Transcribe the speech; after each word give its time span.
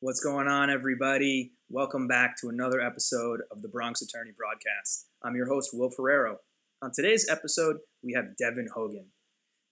What's 0.00 0.20
going 0.20 0.46
on, 0.46 0.68
everybody? 0.68 1.52
Welcome 1.70 2.06
back 2.06 2.36
to 2.42 2.50
another 2.50 2.82
episode 2.82 3.40
of 3.50 3.62
the 3.62 3.68
Bronx 3.68 4.02
Attorney 4.02 4.32
Broadcast. 4.36 5.06
I'm 5.24 5.34
your 5.34 5.48
host, 5.48 5.70
Will 5.72 5.88
Ferrero. 5.88 6.36
On 6.82 6.90
today's 6.94 7.26
episode, 7.30 7.78
we 8.02 8.12
have 8.12 8.36
Devin 8.36 8.68
Hogan. 8.74 9.06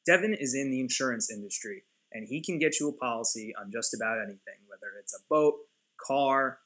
Devin 0.07 0.33
is 0.33 0.55
in 0.55 0.71
the 0.71 0.81
insurance 0.81 1.31
industry, 1.31 1.83
and 2.11 2.27
he 2.27 2.41
can 2.43 2.59
get 2.59 2.81
you 2.81 2.89
a 2.89 2.93
policy 2.95 3.53
on 3.61 3.71
just 3.71 3.93
about 3.93 4.17
anything, 4.17 4.65
whether 4.67 4.95
it's 4.99 5.15
a 5.15 5.23
boat, 5.29 5.57
car, 6.01 6.61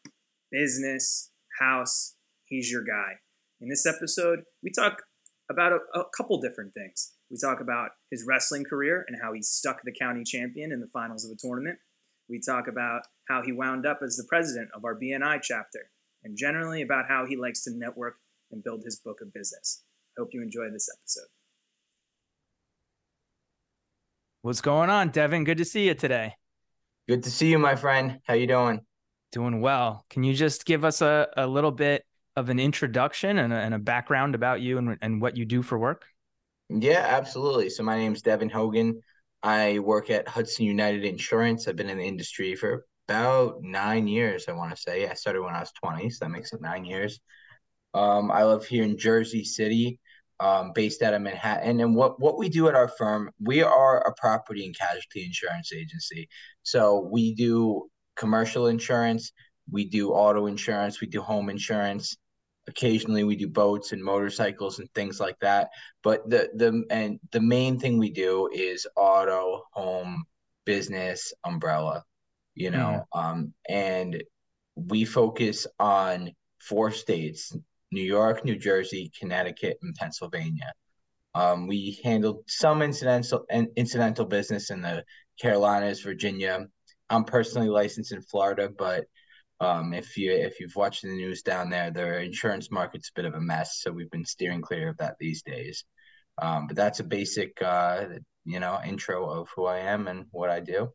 business, 0.53 1.33
house. 1.59 2.15
He's 2.45 2.71
your 2.71 2.85
guy. 2.85 3.15
In 3.61 3.69
this 3.69 3.87
episode, 3.87 4.45
we 4.63 4.71
talk 4.71 5.03
about 5.51 5.73
a, 5.73 5.99
a 5.99 6.05
couple 6.17 6.41
different 6.41 6.75
things. 6.75 7.13
We 7.29 7.37
talk 7.37 7.61
about 7.61 7.91
his 8.13 8.25
wrestling 8.25 8.63
career 8.63 9.05
and 9.09 9.19
how 9.21 9.33
he 9.33 9.43
stuck 9.43 9.81
the 9.83 9.93
county 9.93 10.23
champion 10.23 10.71
in 10.71 10.79
the 10.79 10.91
finals 10.93 11.25
of 11.25 11.33
a 11.33 11.37
tournament. 11.37 11.81
We 12.29 12.41
talk 12.41 12.69
about 12.69 13.03
how 13.29 13.43
he 13.43 13.53
wound 13.53 13.87
up 13.87 14.01
as 14.03 14.17
the 14.17 14.27
president 14.29 14.71
of 14.75 14.85
our 14.85 14.99
BNI 14.99 15.41
chapter, 15.43 15.91
and 16.25 16.37
generally 16.37 16.83
about 16.83 17.07
how 17.09 17.27
he 17.27 17.37
likes 17.37 17.63
to 17.65 17.71
network 17.73 18.17
and 18.51 18.65
build 18.65 18.83
his 18.85 19.01
book 19.01 19.21
of 19.21 19.33
business. 19.33 19.85
I 20.17 20.23
hope 20.23 20.31
you 20.33 20.43
enjoy 20.43 20.71
this 20.71 20.89
episode. 20.99 21.29
What's 24.43 24.61
going 24.61 24.89
on, 24.89 25.11
Devin? 25.11 25.45
Good 25.45 25.59
to 25.59 25.65
see 25.65 25.87
you 25.87 25.95
today. 25.95 26.35
Good 27.09 27.23
to 27.25 27.31
see 27.31 27.51
you, 27.51 27.59
my 27.59 27.75
friend. 27.75 28.21
How 28.25 28.35
you 28.35 28.47
doing? 28.47 28.81
Doing 29.33 29.61
well. 29.61 30.05
Can 30.11 30.25
you 30.25 30.33
just 30.33 30.65
give 30.65 30.85
us 30.85 31.03
a, 31.03 31.29
a 31.37 31.47
little 31.47 31.71
bit 31.71 32.05
of 32.37 32.49
an 32.49 32.59
introduction 32.59 33.39
and 33.39 33.53
a, 33.53 33.57
and 33.57 33.75
a 33.75 33.79
background 33.79 34.35
about 34.35 34.61
you 34.61 34.79
and, 34.79 34.97
and 35.03 35.21
what 35.21 35.37
you 35.37 35.45
do 35.45 35.63
for 35.63 35.79
work? 35.79 36.05
Yeah, 36.71 37.05
absolutely. 37.09 37.69
So 37.71 37.83
my 37.83 37.97
name's 37.99 38.23
Devin 38.23 38.49
Hogan. 38.49 39.03
I 39.43 39.81
work 39.81 40.11
at 40.11 40.29
Hudson 40.29 40.67
United 40.67 41.05
Insurance. 41.05 41.67
I've 41.67 41.77
been 41.77 41.91
in 41.91 41.99
the 41.99 42.07
industry 42.07 42.55
for 42.55 42.87
about 43.09 43.63
nine 43.63 44.07
years, 44.07 44.45
I 44.49 44.53
want 44.53 44.75
to 44.75 44.81
say. 44.81 45.09
I 45.09 45.15
started 45.15 45.43
when 45.43 45.55
I 45.55 45.61
was 45.61 45.73
20, 45.83 46.11
so 46.11 46.25
that 46.25 46.31
makes 46.31 46.53
it 46.53 46.61
nine 46.61 46.85
years. 46.85 47.19
Um, 47.95 48.31
I 48.31 48.45
live 48.45 48.67
here 48.67 48.85
in 48.85 48.99
Jersey 48.99 49.45
City, 49.45 49.99
um, 50.41 50.73
based 50.75 51.03
out 51.03 51.15
of 51.15 51.23
Manhattan. 51.23 51.81
And 51.81 51.97
what, 51.97 52.21
what 52.21 52.37
we 52.37 52.51
do 52.51 52.69
at 52.69 52.75
our 52.75 52.89
firm, 52.89 53.31
we 53.41 53.63
are 53.63 54.07
a 54.07 54.15
property 54.15 54.67
and 54.67 54.79
casualty 54.79 55.25
insurance 55.25 55.73
agency. 55.73 56.29
So 56.65 57.09
we 57.11 57.35
do 57.35 57.89
commercial 58.15 58.67
insurance, 58.67 59.33
we 59.71 59.87
do 59.87 60.11
auto 60.11 60.47
insurance, 60.47 61.01
we 61.01 61.07
do 61.07 61.23
home 61.23 61.49
insurance. 61.49 62.15
Occasionally 62.69 63.25
we 63.25 63.37
do 63.37 63.49
boats 63.49 63.93
and 63.93 64.05
motorcycles 64.05 64.79
and 64.81 64.93
things 64.95 65.19
like 65.19 65.39
that. 65.41 65.71
But 66.03 66.29
the 66.29 66.51
the 66.55 66.85
and 66.91 67.19
the 67.33 67.41
main 67.41 67.79
thing 67.79 67.97
we 67.97 68.11
do 68.11 68.51
is 68.53 68.87
auto, 68.95 69.63
home, 69.73 70.25
business, 70.67 71.33
umbrella, 71.45 72.05
you 72.59 72.71
know. 72.71 73.05
Mm. 73.15 73.25
Um, 73.25 73.55
and 73.69 74.23
we 74.75 75.05
focus 75.05 75.67
on 75.79 76.33
four 76.61 76.91
states 76.91 77.57
New 77.91 78.03
York, 78.03 78.45
New 78.45 78.57
Jersey, 78.57 79.11
Connecticut, 79.19 79.79
and 79.83 79.95
Pennsylvania. 79.95 80.73
Um, 81.35 81.67
we 81.67 82.01
handled 82.05 82.43
some 82.47 82.83
incidental 82.83 83.45
incidental 83.77 84.27
business 84.27 84.71
in 84.71 84.83
the 84.83 85.05
Carolinas, 85.41 86.03
Virginia. 86.03 86.67
I'm 87.11 87.25
personally 87.25 87.69
licensed 87.69 88.13
in 88.13 88.23
Florida, 88.23 88.69
but 88.77 89.05
um, 89.61 89.95
if 89.95 90.17
you 90.17 90.33
if 90.33 90.61
you've 90.61 90.77
watched 90.77 91.03
the 91.03 91.09
news 91.09 91.43
down 91.43 91.71
there, 91.71 91.91
the 91.91 92.21
insurance 92.23 92.71
market's 92.71 93.11
a 93.11 93.13
bit 93.15 93.25
of 93.25 93.35
a 93.35 93.41
mess. 93.41 93.81
So 93.83 93.93
we've 93.93 94.11
been 94.11 94.25
steering 94.25 94.63
clear 94.63 94.89
of 94.89 94.99
that 94.99 95.17
these 95.19 95.43
days. 95.43 95.85
Um, 96.41 96.67
but 96.67 96.77
that's 96.77 97.01
a 97.01 97.05
basic, 97.05 97.61
uh, 97.63 98.05
you 98.45 98.61
know, 98.61 98.81
intro 98.85 99.29
of 99.29 99.49
who 99.55 99.67
I 99.67 99.79
am 99.79 100.07
and 100.09 100.27
what 100.31 100.51
I 100.51 100.61
do. 100.61 100.93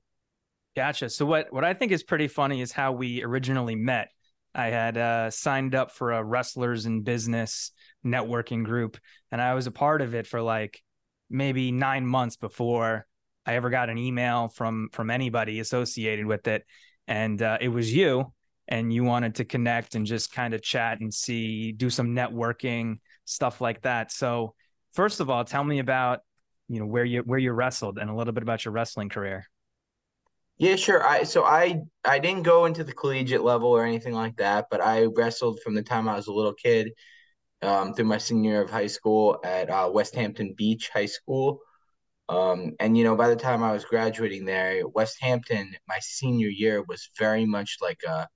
Gotcha. 0.76 1.10
So 1.10 1.26
what 1.26 1.54
what 1.54 1.64
I 1.64 1.74
think 1.74 1.92
is 1.92 2.04
pretty 2.04 2.28
funny 2.28 2.62
is 2.62 2.72
how 2.72 2.94
we 2.94 3.24
originally 3.24 3.76
met. 3.76 4.10
I 4.56 4.68
had 4.68 4.98
uh, 4.98 5.30
signed 5.32 5.76
up 5.76 5.92
for 5.92 6.12
a 6.12 6.24
wrestlers 6.24 6.86
in 6.86 7.02
business 7.02 7.72
networking 8.06 8.64
group, 8.64 8.98
and 9.32 9.42
I 9.42 9.54
was 9.54 9.68
a 9.68 9.72
part 9.72 10.02
of 10.02 10.16
it 10.16 10.28
for 10.28 10.42
like 10.42 10.82
maybe 11.30 11.72
nine 11.72 12.06
months 12.06 12.38
before 12.38 13.06
I 13.46 13.56
ever 13.56 13.70
got 13.70 13.90
an 13.90 13.98
email 13.98 14.48
from 14.48 14.90
from 14.94 15.10
anybody 15.10 15.60
associated 15.60 16.26
with 16.26 16.48
it. 16.48 16.64
And 17.08 17.42
uh, 17.42 17.58
it 17.62 17.70
was 17.70 17.94
you, 17.94 18.34
and 18.68 18.92
you 18.92 19.04
wanted 19.04 19.36
to 19.36 19.46
connect 19.46 19.96
and 19.96 20.06
just 20.06 20.32
kind 20.32 20.54
of 20.54 20.62
chat 20.62 21.02
and 21.02 21.14
see, 21.14 21.72
do 21.72 21.90
some 21.90 22.16
networking 22.16 23.00
stuff 23.26 23.62
like 23.62 23.82
that. 23.82 24.12
So, 24.12 24.56
first 24.94 25.20
of 25.20 25.30
all, 25.30 25.44
tell 25.46 25.64
me 25.64 25.80
about 25.80 26.20
you 26.68 26.80
know 26.80 26.86
where 26.86 27.06
you 27.06 27.22
where 27.22 27.40
you 27.40 27.52
wrestled 27.52 28.00
and 28.00 28.10
a 28.10 28.16
little 28.16 28.34
bit 28.34 28.44
about 28.44 28.66
your 28.66 28.72
wrestling 28.74 29.10
career. 29.10 29.46
Yeah, 30.58 30.76
sure. 30.76 31.06
I 31.06 31.24
so 31.24 31.44
I 31.44 31.82
I 32.06 32.20
didn't 32.20 32.44
go 32.44 32.66
into 32.66 32.84
the 32.84 32.94
collegiate 32.94 33.44
level 33.44 33.70
or 33.70 33.86
anything 33.86 34.14
like 34.14 34.38
that, 34.38 34.68
but 34.70 34.82
I 34.82 35.06
wrestled 35.06 35.60
from 35.62 35.74
the 35.76 35.84
time 35.84 36.08
I 36.08 36.16
was 36.16 36.28
a 36.28 36.34
little 36.34 36.54
kid 36.54 36.92
um, 37.62 37.94
through 37.94 38.06
my 38.06 38.18
senior 38.18 38.52
year 38.52 38.62
of 38.62 38.70
high 38.70 38.88
school 38.88 39.40
at 39.44 39.70
uh, 39.70 39.90
Westhampton 39.90 40.54
Beach 40.56 40.90
High 40.94 41.08
School. 41.08 41.60
Um, 42.30 42.74
and 42.80 42.98
you 42.98 43.04
know, 43.04 43.16
by 43.16 43.30
the 43.30 43.36
time 43.36 43.64
I 43.64 43.74
was 43.74 43.86
graduating 43.86 44.46
there, 44.46 44.88
Westhampton, 44.88 45.76
my 45.88 46.00
senior 46.00 46.50
year 46.50 46.84
was 46.88 47.10
very 47.18 47.46
much 47.46 47.78
like 47.82 48.02
a 48.08 48.28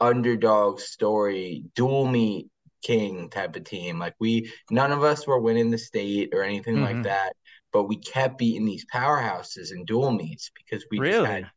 underdog 0.00 0.80
story, 0.80 1.64
dual 1.74 2.06
meet 2.06 2.48
king 2.82 3.30
type 3.30 3.56
of 3.56 3.64
team. 3.64 3.98
Like 3.98 4.14
we, 4.20 4.50
none 4.70 4.92
of 4.92 5.02
us 5.02 5.26
were 5.26 5.40
winning 5.40 5.70
the 5.70 5.78
state 5.78 6.30
or 6.32 6.42
anything 6.42 6.76
mm-hmm. 6.76 6.84
like 6.84 7.02
that 7.02 7.34
but 7.78 7.84
we 7.84 7.94
kept 7.94 8.38
beating 8.38 8.64
these 8.64 8.84
powerhouses 8.92 9.70
in 9.70 9.84
dual 9.84 10.10
meets 10.10 10.50
because 10.52 10.84
we 10.90 10.98
really 10.98 11.24
had, 11.24 11.48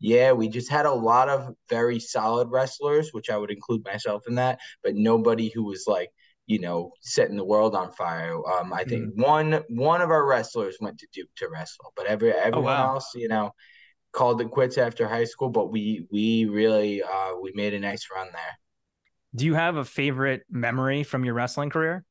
yeah 0.00 0.32
we 0.32 0.48
just 0.48 0.70
had 0.70 0.86
a 0.86 0.90
lot 0.90 1.28
of 1.28 1.54
very 1.68 2.00
solid 2.00 2.48
wrestlers 2.50 3.10
which 3.12 3.28
i 3.28 3.36
would 3.36 3.50
include 3.50 3.84
myself 3.84 4.26
in 4.26 4.36
that 4.36 4.58
but 4.82 4.94
nobody 4.94 5.50
who 5.54 5.64
was 5.64 5.84
like 5.86 6.08
you 6.46 6.58
know 6.58 6.92
setting 7.02 7.36
the 7.36 7.44
world 7.44 7.74
on 7.74 7.92
fire 7.92 8.38
um 8.54 8.72
i 8.72 8.84
think 8.84 9.04
mm. 9.04 9.22
one 9.22 9.62
one 9.68 10.00
of 10.00 10.08
our 10.10 10.24
wrestlers 10.24 10.78
went 10.80 10.96
to 10.98 11.06
duke 11.12 11.28
to 11.36 11.46
wrestle 11.50 11.92
but 11.94 12.06
every 12.06 12.32
oh, 12.32 12.38
everyone 12.38 12.72
oh, 12.72 12.84
wow. 12.84 12.94
else 12.94 13.10
you 13.14 13.28
know 13.28 13.50
called 14.12 14.40
it 14.40 14.50
quits 14.50 14.78
after 14.78 15.06
high 15.06 15.24
school 15.24 15.50
but 15.50 15.70
we 15.70 16.06
we 16.10 16.46
really 16.46 17.02
uh 17.02 17.32
we 17.38 17.52
made 17.54 17.74
a 17.74 17.78
nice 17.78 18.08
run 18.14 18.28
there 18.32 18.58
do 19.34 19.44
you 19.44 19.52
have 19.52 19.76
a 19.76 19.84
favorite 19.84 20.40
memory 20.48 21.02
from 21.02 21.22
your 21.22 21.34
wrestling 21.34 21.68
career 21.68 22.02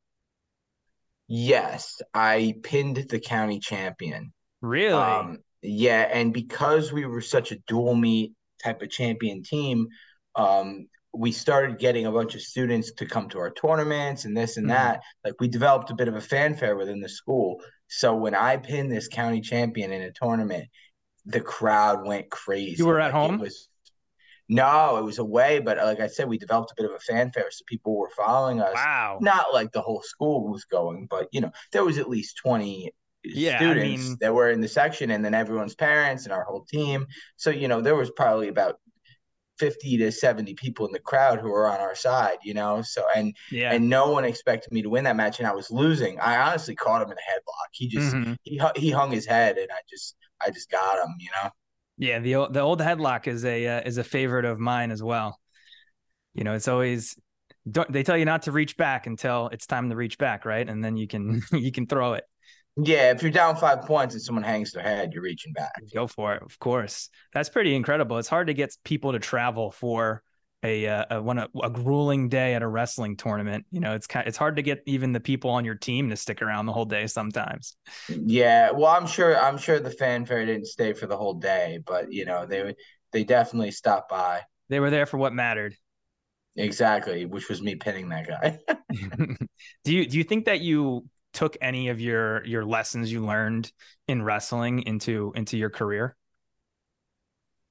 Yes, 1.27 2.01
I 2.13 2.55
pinned 2.63 2.97
the 3.09 3.19
county 3.19 3.59
champion. 3.59 4.31
Really? 4.61 4.93
Um, 4.93 5.39
yeah, 5.61 6.07
and 6.11 6.33
because 6.33 6.91
we 6.91 7.05
were 7.05 7.21
such 7.21 7.51
a 7.51 7.57
dual 7.67 7.95
meet 7.95 8.33
type 8.63 8.81
of 8.81 8.89
champion 8.89 9.43
team, 9.43 9.87
um, 10.35 10.87
we 11.13 11.31
started 11.31 11.79
getting 11.79 12.05
a 12.05 12.11
bunch 12.11 12.35
of 12.35 12.41
students 12.41 12.91
to 12.93 13.05
come 13.05 13.29
to 13.29 13.39
our 13.39 13.51
tournaments 13.51 14.25
and 14.25 14.35
this 14.35 14.57
and 14.57 14.67
mm-hmm. 14.67 14.75
that. 14.75 15.01
Like 15.23 15.35
we 15.39 15.47
developed 15.47 15.89
a 15.89 15.95
bit 15.95 16.07
of 16.07 16.15
a 16.15 16.21
fanfare 16.21 16.75
within 16.75 16.99
the 16.99 17.09
school. 17.09 17.61
So 17.87 18.15
when 18.15 18.35
I 18.35 18.57
pinned 18.57 18.91
this 18.91 19.07
county 19.07 19.41
champion 19.41 19.91
in 19.91 20.01
a 20.01 20.11
tournament, 20.11 20.65
the 21.25 21.41
crowd 21.41 22.05
went 22.05 22.29
crazy. 22.29 22.75
You 22.77 22.85
were 22.85 22.99
at 22.99 23.13
like 23.13 23.13
home. 23.13 23.35
It 23.35 23.41
was 23.41 23.69
no, 24.47 24.97
it 24.97 25.03
was 25.03 25.17
away, 25.17 25.59
but 25.59 25.77
like 25.77 25.99
I 25.99 26.07
said, 26.07 26.27
we 26.27 26.37
developed 26.37 26.71
a 26.71 26.75
bit 26.77 26.89
of 26.89 26.95
a 26.95 26.99
fanfare, 26.99 27.49
so 27.49 27.63
people 27.67 27.97
were 27.97 28.11
following 28.15 28.61
us. 28.61 28.73
Wow! 28.75 29.17
Not 29.21 29.47
like 29.53 29.71
the 29.71 29.81
whole 29.81 30.01
school 30.03 30.51
was 30.51 30.65
going, 30.65 31.07
but 31.09 31.27
you 31.31 31.41
know, 31.41 31.51
there 31.71 31.83
was 31.83 31.97
at 31.97 32.09
least 32.09 32.37
twenty 32.37 32.91
yeah, 33.23 33.57
students 33.57 34.05
I 34.05 34.07
mean... 34.09 34.17
that 34.21 34.33
were 34.33 34.49
in 34.49 34.61
the 34.61 34.67
section, 34.67 35.11
and 35.11 35.25
then 35.25 35.33
everyone's 35.33 35.75
parents 35.75 36.25
and 36.25 36.33
our 36.33 36.43
whole 36.43 36.65
team. 36.65 37.07
So 37.37 37.49
you 37.49 37.67
know, 37.67 37.81
there 37.81 37.95
was 37.95 38.11
probably 38.11 38.47
about 38.47 38.79
50 39.57 39.97
to 39.97 40.11
70 40.11 40.53
people 40.55 40.85
in 40.85 40.91
the 40.91 40.99
crowd 40.99 41.39
who 41.39 41.49
were 41.49 41.67
on 41.67 41.79
our 41.79 41.95
side, 41.95 42.37
you 42.43 42.53
know. 42.53 42.81
So 42.81 43.05
and 43.15 43.35
yeah. 43.51 43.71
and 43.71 43.89
no 43.89 44.11
one 44.11 44.25
expected 44.25 44.71
me 44.71 44.81
to 44.81 44.89
win 44.89 45.05
that 45.05 45.15
match 45.15 45.39
and 45.39 45.47
I 45.47 45.53
was 45.53 45.71
losing. 45.71 46.19
I 46.19 46.37
honestly 46.37 46.75
caught 46.75 47.01
him 47.01 47.11
in 47.11 47.17
a 47.17 47.21
headlock. 47.21 47.69
He 47.71 47.87
just 47.87 48.13
mm-hmm. 48.13 48.33
he 48.43 48.61
he 48.75 48.91
hung 48.91 49.11
his 49.11 49.25
head 49.25 49.57
and 49.57 49.71
I 49.71 49.79
just 49.89 50.15
I 50.41 50.49
just 50.49 50.69
got 50.69 50.99
him, 50.99 51.15
you 51.19 51.29
know. 51.41 51.49
Yeah, 51.97 52.19
the 52.19 52.35
old, 52.35 52.53
the 52.53 52.59
old 52.59 52.79
headlock 52.79 53.27
is 53.27 53.45
a 53.45 53.67
uh, 53.67 53.81
is 53.85 53.97
a 53.97 54.03
favorite 54.03 54.45
of 54.45 54.59
mine 54.59 54.91
as 54.91 55.01
well. 55.01 55.39
You 56.33 56.43
know, 56.43 56.53
it's 56.53 56.67
always 56.67 57.17
don't 57.69 57.91
they 57.91 58.03
tell 58.03 58.17
you 58.17 58.25
not 58.25 58.43
to 58.43 58.51
reach 58.51 58.77
back 58.77 59.07
until 59.07 59.47
it's 59.49 59.65
time 59.65 59.89
to 59.89 59.95
reach 59.95 60.17
back, 60.17 60.45
right? 60.45 60.67
And 60.67 60.83
then 60.83 60.97
you 60.97 61.07
can 61.07 61.41
you 61.51 61.71
can 61.71 61.87
throw 61.87 62.13
it. 62.13 62.25
Yeah, 62.77 63.11
if 63.11 63.21
you're 63.21 63.31
down 63.31 63.55
five 63.55 63.83
points 63.83 64.15
and 64.15 64.21
someone 64.21 64.43
hangs 64.43 64.73
their 64.73 64.83
head, 64.83 65.13
you're 65.13 65.23
reaching 65.23 65.53
back. 65.53 65.71
Go 65.93 66.07
for 66.07 66.35
it, 66.35 66.43
of 66.43 66.59
course. 66.59 67.09
That's 67.33 67.47
pretty 67.47 67.73
incredible. 67.73 68.17
It's 68.17 68.27
hard 68.27 68.47
to 68.47 68.53
get 68.53 68.75
people 68.83 69.13
to 69.13 69.19
travel 69.19 69.71
for 69.71 70.21
a, 70.65 70.87
uh, 70.87 71.05
a 71.11 71.21
one 71.21 71.37
a, 71.37 71.47
a, 71.63 71.69
grueling 71.69 72.27
day 72.27 72.55
at 72.55 72.61
a 72.61 72.67
wrestling 72.67 73.15
tournament. 73.15 73.65
You 73.71 73.79
know, 73.79 73.93
it's 73.93 74.07
kind 74.07 74.27
it's 74.27 74.37
hard 74.37 74.55
to 74.55 74.61
get 74.61 74.81
even 74.85 75.13
the 75.13 75.19
people 75.19 75.51
on 75.51 75.63
your 75.63 75.75
team 75.75 76.09
to 76.09 76.15
stick 76.15 76.41
around 76.41 76.65
the 76.65 76.73
whole 76.73 76.85
day 76.85 77.07
sometimes. 77.07 77.77
Yeah, 78.09 78.71
well, 78.71 78.87
I'm 78.87 79.07
sure 79.07 79.37
I'm 79.39 79.57
sure 79.57 79.79
the 79.79 79.91
fanfare 79.91 80.45
didn't 80.45 80.67
stay 80.67 80.93
for 80.93 81.07
the 81.07 81.17
whole 81.17 81.35
day, 81.35 81.79
but 81.85 82.11
you 82.11 82.25
know 82.25 82.45
they 82.45 82.75
they 83.11 83.23
definitely 83.23 83.71
stopped 83.71 84.09
by. 84.09 84.41
They 84.69 84.79
were 84.79 84.89
there 84.89 85.05
for 85.05 85.17
what 85.17 85.33
mattered. 85.33 85.75
Exactly, 86.55 87.25
which 87.25 87.49
was 87.49 87.61
me 87.61 87.75
pinning 87.75 88.09
that 88.09 88.27
guy. 88.27 88.59
do 89.83 89.93
you 89.93 90.07
do 90.07 90.17
you 90.17 90.23
think 90.23 90.45
that 90.45 90.61
you 90.61 91.07
took 91.33 91.57
any 91.61 91.89
of 91.89 91.99
your 92.01 92.45
your 92.45 92.65
lessons 92.65 93.11
you 93.11 93.25
learned 93.25 93.71
in 94.07 94.23
wrestling 94.23 94.83
into 94.83 95.31
into 95.35 95.57
your 95.57 95.69
career? 95.69 96.15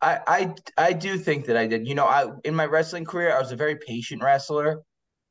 I, 0.00 0.20
I 0.26 0.54
I 0.88 0.92
do 0.92 1.18
think 1.18 1.46
that 1.46 1.56
I 1.56 1.66
did. 1.66 1.88
You 1.88 1.94
know, 1.94 2.04
I 2.04 2.26
in 2.44 2.54
my 2.54 2.66
wrestling 2.66 3.04
career, 3.04 3.34
I 3.34 3.40
was 3.40 3.52
a 3.52 3.56
very 3.56 3.76
patient 3.76 4.22
wrestler. 4.22 4.82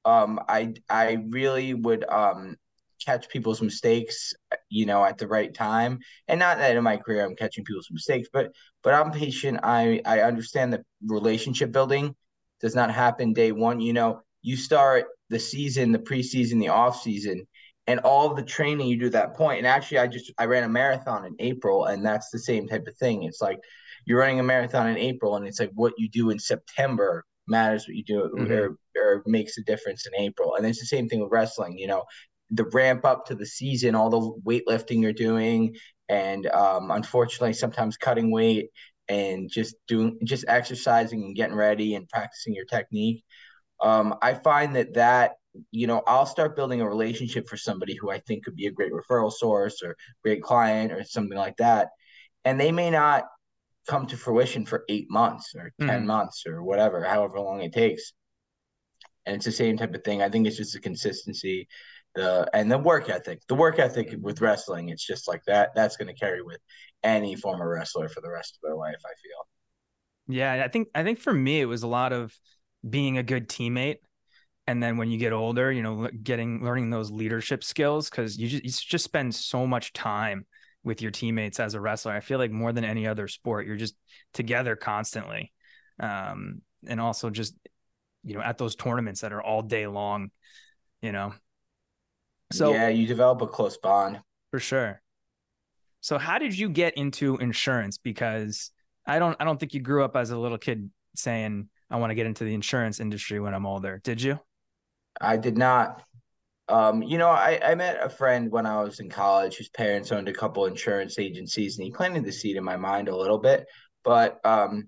Um, 0.06 0.40
I 0.50 0.74
I 0.90 1.24
really 1.30 1.74
would 1.74 2.06
um 2.10 2.58
catch 3.06 3.30
people's 3.30 3.62
mistakes, 3.62 4.34
you 4.70 4.86
know, 4.86 5.04
at 5.04 5.18
the 5.18 5.28
right 5.28 5.54
time. 5.54 6.00
And 6.28 6.40
not 6.40 6.58
that 6.58 6.76
in 6.76 6.84
my 6.84 6.98
career 6.98 7.26
I'm 7.26 7.36
catching 7.36 7.66
people's 7.66 7.90
mistakes, 7.92 8.30
but 8.32 8.52
but 8.84 8.94
I'm 8.94 9.12
patient. 9.12 9.60
I 9.64 10.02
I 10.06 10.22
understand 10.22 10.74
that 10.74 10.84
relationship 11.06 11.72
building 11.72 12.16
does 12.62 12.76
not 12.76 12.92
happen 12.92 13.34
day 13.34 13.52
one. 13.52 13.80
You 13.82 13.94
know, 13.94 14.22
you 14.42 14.56
start 14.58 15.06
the 15.30 15.40
season, 15.40 15.92
the 15.92 16.00
preseason, 16.00 16.60
the 16.60 16.70
off 16.70 17.02
season, 17.02 17.46
and 17.88 18.00
all 18.02 18.34
the 18.34 18.44
training 18.44 18.88
you 18.88 18.98
do 19.00 19.08
at 19.08 19.12
that 19.14 19.36
point. 19.36 19.60
And 19.60 19.68
actually, 19.68 20.00
I 20.00 20.08
just 20.08 20.32
I 20.38 20.46
ran 20.46 20.64
a 20.64 20.70
marathon 20.70 21.26
in 21.26 21.36
April, 21.40 21.86
and 21.86 22.06
that's 22.06 22.30
the 22.32 22.40
same 22.40 22.68
type 22.68 22.88
of 22.88 22.96
thing. 22.98 23.24
It's 23.24 23.42
like 23.42 23.60
you're 24.06 24.20
running 24.20 24.40
a 24.40 24.44
marathon 24.44 24.88
in 24.88 24.98
April, 24.98 25.36
and 25.36 25.48
it's 25.48 25.60
like 25.60 25.72
what 25.74 25.94
you 25.98 26.10
do 26.10 26.30
in 26.30 26.40
September 26.40 27.26
matters 27.48 27.88
what 27.88 27.96
you 27.96 28.04
do 28.04 28.32
mm-hmm. 28.38 28.52
or, 28.52 28.78
or 28.98 29.24
makes 29.26 29.58
a 29.58 29.64
difference 29.64 30.06
in 30.08 30.14
April. 30.22 30.56
And 30.56 30.66
it's 30.66 30.80
the 30.80 30.86
same 30.86 31.10
thing 31.10 31.20
with 31.20 31.32
wrestling. 31.32 31.78
You 31.78 31.88
know, 31.88 32.04
the 32.52 32.66
ramp 32.66 33.06
up 33.06 33.26
to 33.28 33.36
the 33.36 33.46
season, 33.46 33.96
all 33.96 34.10
the 34.10 34.42
weightlifting 34.46 35.02
you're 35.02 35.14
doing, 35.14 35.76
and 36.10 36.48
um, 36.48 36.92
unfortunately, 36.92 37.54
sometimes 37.54 37.98
cutting 37.98 38.32
weight 38.32 38.70
and 39.10 39.50
just 39.50 39.76
doing 39.88 40.18
just 40.24 40.46
exercising 40.48 41.24
and 41.24 41.36
getting 41.36 41.56
ready 41.56 41.96
and 41.96 42.08
practicing 42.10 42.54
your 42.54 42.66
technique. 42.66 43.24
Um, 43.82 44.16
I 44.22 44.36
find 44.36 44.76
that 44.76 44.94
that 44.94 45.34
you 45.72 45.88
know 45.88 46.04
I'll 46.08 46.26
start 46.26 46.56
building 46.56 46.82
a 46.82 46.88
relationship 46.88 47.48
for 47.48 47.58
somebody 47.58 47.96
who 47.96 48.12
I 48.12 48.20
think 48.20 48.46
could 48.46 48.56
be 48.56 48.68
a 48.68 48.72
great 48.72 48.92
referral 48.92 49.32
source 49.32 49.82
or 49.84 49.96
great 50.24 50.42
client 50.42 50.92
or 50.92 51.04
something 51.04 51.38
like 51.38 51.58
that, 51.58 51.90
and 52.46 52.60
they 52.60 52.72
may 52.72 52.90
not 52.90 53.26
come 53.88 54.08
to 54.08 54.18
fruition 54.18 54.66
for 54.66 54.86
eight 54.90 55.10
months 55.10 55.54
or 55.56 55.72
10 55.80 55.88
mm. 55.90 56.06
months 56.06 56.44
or 56.48 56.64
whatever, 56.64 57.04
however 57.04 57.40
long 57.40 57.62
it 57.62 57.74
takes. 57.74 58.14
And 59.26 59.36
it's 59.36 59.46
the 59.46 59.52
same 59.52 59.78
type 59.78 59.94
of 59.94 60.04
thing. 60.04 60.22
I 60.22 60.30
think 60.30 60.48
it's 60.48 60.58
just 60.58 60.74
the 60.74 60.80
consistency, 60.80 61.68
the 62.16 62.50
and 62.54 62.72
the 62.72 62.78
work 62.78 63.10
ethic. 63.10 63.42
The 63.48 63.56
work 63.56 63.80
ethic 63.80 64.14
with 64.20 64.42
wrestling, 64.42 64.90
it's 64.90 65.06
just 65.06 65.28
like 65.28 65.44
that. 65.48 65.70
That's 65.76 65.96
going 65.98 66.10
to 66.10 66.14
carry 66.14 66.42
with 66.42 66.60
any 67.04 67.36
former 67.36 67.70
wrestler 67.70 68.10
for 68.10 68.22
the 68.22 68.30
rest 68.30 68.58
of 68.58 68.68
their 68.68 68.76
life. 68.76 69.02
I 69.06 69.14
feel. 69.24 70.38
Yeah, 70.38 70.64
I 70.64 70.68
think 70.68 70.90
I 70.94 71.04
think 71.04 71.20
for 71.20 71.34
me 71.34 71.62
it 71.62 71.66
was 71.66 71.84
a 71.84 71.88
lot 71.88 72.12
of 72.12 72.34
being 72.88 73.18
a 73.18 73.24
good 73.24 73.48
teammate, 73.48 73.98
and 74.68 74.84
then 74.84 74.98
when 74.98 75.10
you 75.10 75.18
get 75.18 75.32
older, 75.32 75.72
you 75.72 75.84
know, 75.84 76.10
getting 76.22 76.64
learning 76.64 76.90
those 76.90 77.12
leadership 77.12 77.64
skills 77.64 78.10
because 78.10 78.38
you 78.38 78.50
just 78.50 78.64
you 78.64 78.72
just 78.72 79.06
spend 79.06 79.34
so 79.34 79.66
much 79.66 79.94
time 79.94 80.46
with 80.84 81.02
your 81.02 81.12
teammates 81.12 81.60
as 81.60 81.74
a 81.74 81.82
wrestler. 81.82 82.12
I 82.12 82.20
feel 82.20 82.40
like 82.40 82.52
more 82.52 82.74
than 82.74 82.84
any 82.84 83.08
other 83.08 83.28
sport, 83.28 83.66
you're 83.66 83.76
just 83.76 83.96
together 84.34 84.76
constantly. 84.76 85.52
Um, 86.00 86.62
and 86.88 87.00
also 87.00 87.30
just, 87.30 87.56
you 88.24 88.36
know, 88.36 88.42
at 88.42 88.58
those 88.58 88.76
tournaments 88.76 89.22
that 89.22 89.32
are 89.32 89.42
all 89.42 89.62
day 89.62 89.88
long, 89.88 90.32
you 91.02 91.12
know. 91.12 91.34
So 92.52 92.74
yeah, 92.74 92.90
you 92.90 93.08
develop 93.08 93.42
a 93.42 93.48
close 93.48 93.78
bond. 93.78 94.20
For 94.52 94.60
sure. 94.60 95.02
So 96.02 96.18
how 96.18 96.38
did 96.38 96.58
you 96.58 96.70
get 96.70 96.98
into 96.98 97.38
insurance? 97.38 97.98
Because 97.98 98.72
I 99.06 99.20
don't 99.20 99.38
I 99.40 99.46
don't 99.46 99.60
think 99.60 99.74
you 99.74 99.80
grew 99.80 100.04
up 100.04 100.16
as 100.16 100.32
a 100.32 100.38
little 100.38 100.58
kid 100.58 100.90
saying, 101.16 101.70
I 101.90 101.98
want 101.98 102.12
to 102.12 102.16
get 102.16 102.26
into 102.26 102.44
the 102.44 102.54
insurance 102.54 103.00
industry 103.00 103.40
when 103.40 103.54
I'm 103.54 103.66
older. 103.66 104.02
Did 104.04 104.22
you? 104.22 104.40
I 105.22 105.38
did 105.38 105.58
not. 105.58 106.04
Um, 106.70 107.04
you 107.04 107.18
know, 107.18 107.30
I, 107.30 107.60
I 107.64 107.76
met 107.76 108.02
a 108.02 108.10
friend 108.10 108.52
when 108.52 108.66
I 108.66 108.82
was 108.82 109.00
in 109.00 109.10
college 109.10 109.58
whose 109.58 109.70
parents 109.70 110.12
owned 110.12 110.30
a 110.30 110.34
couple 110.34 110.66
insurance 110.66 111.20
agencies, 111.20 111.78
and 111.78 111.86
he 111.86 111.92
planted 111.92 112.24
the 112.24 112.32
seed 112.32 112.56
in 112.56 112.64
my 112.64 112.78
mind 112.78 113.10
a 113.10 113.16
little 113.16 113.38
bit. 113.38 113.66
But 114.04 114.40
um, 114.46 114.88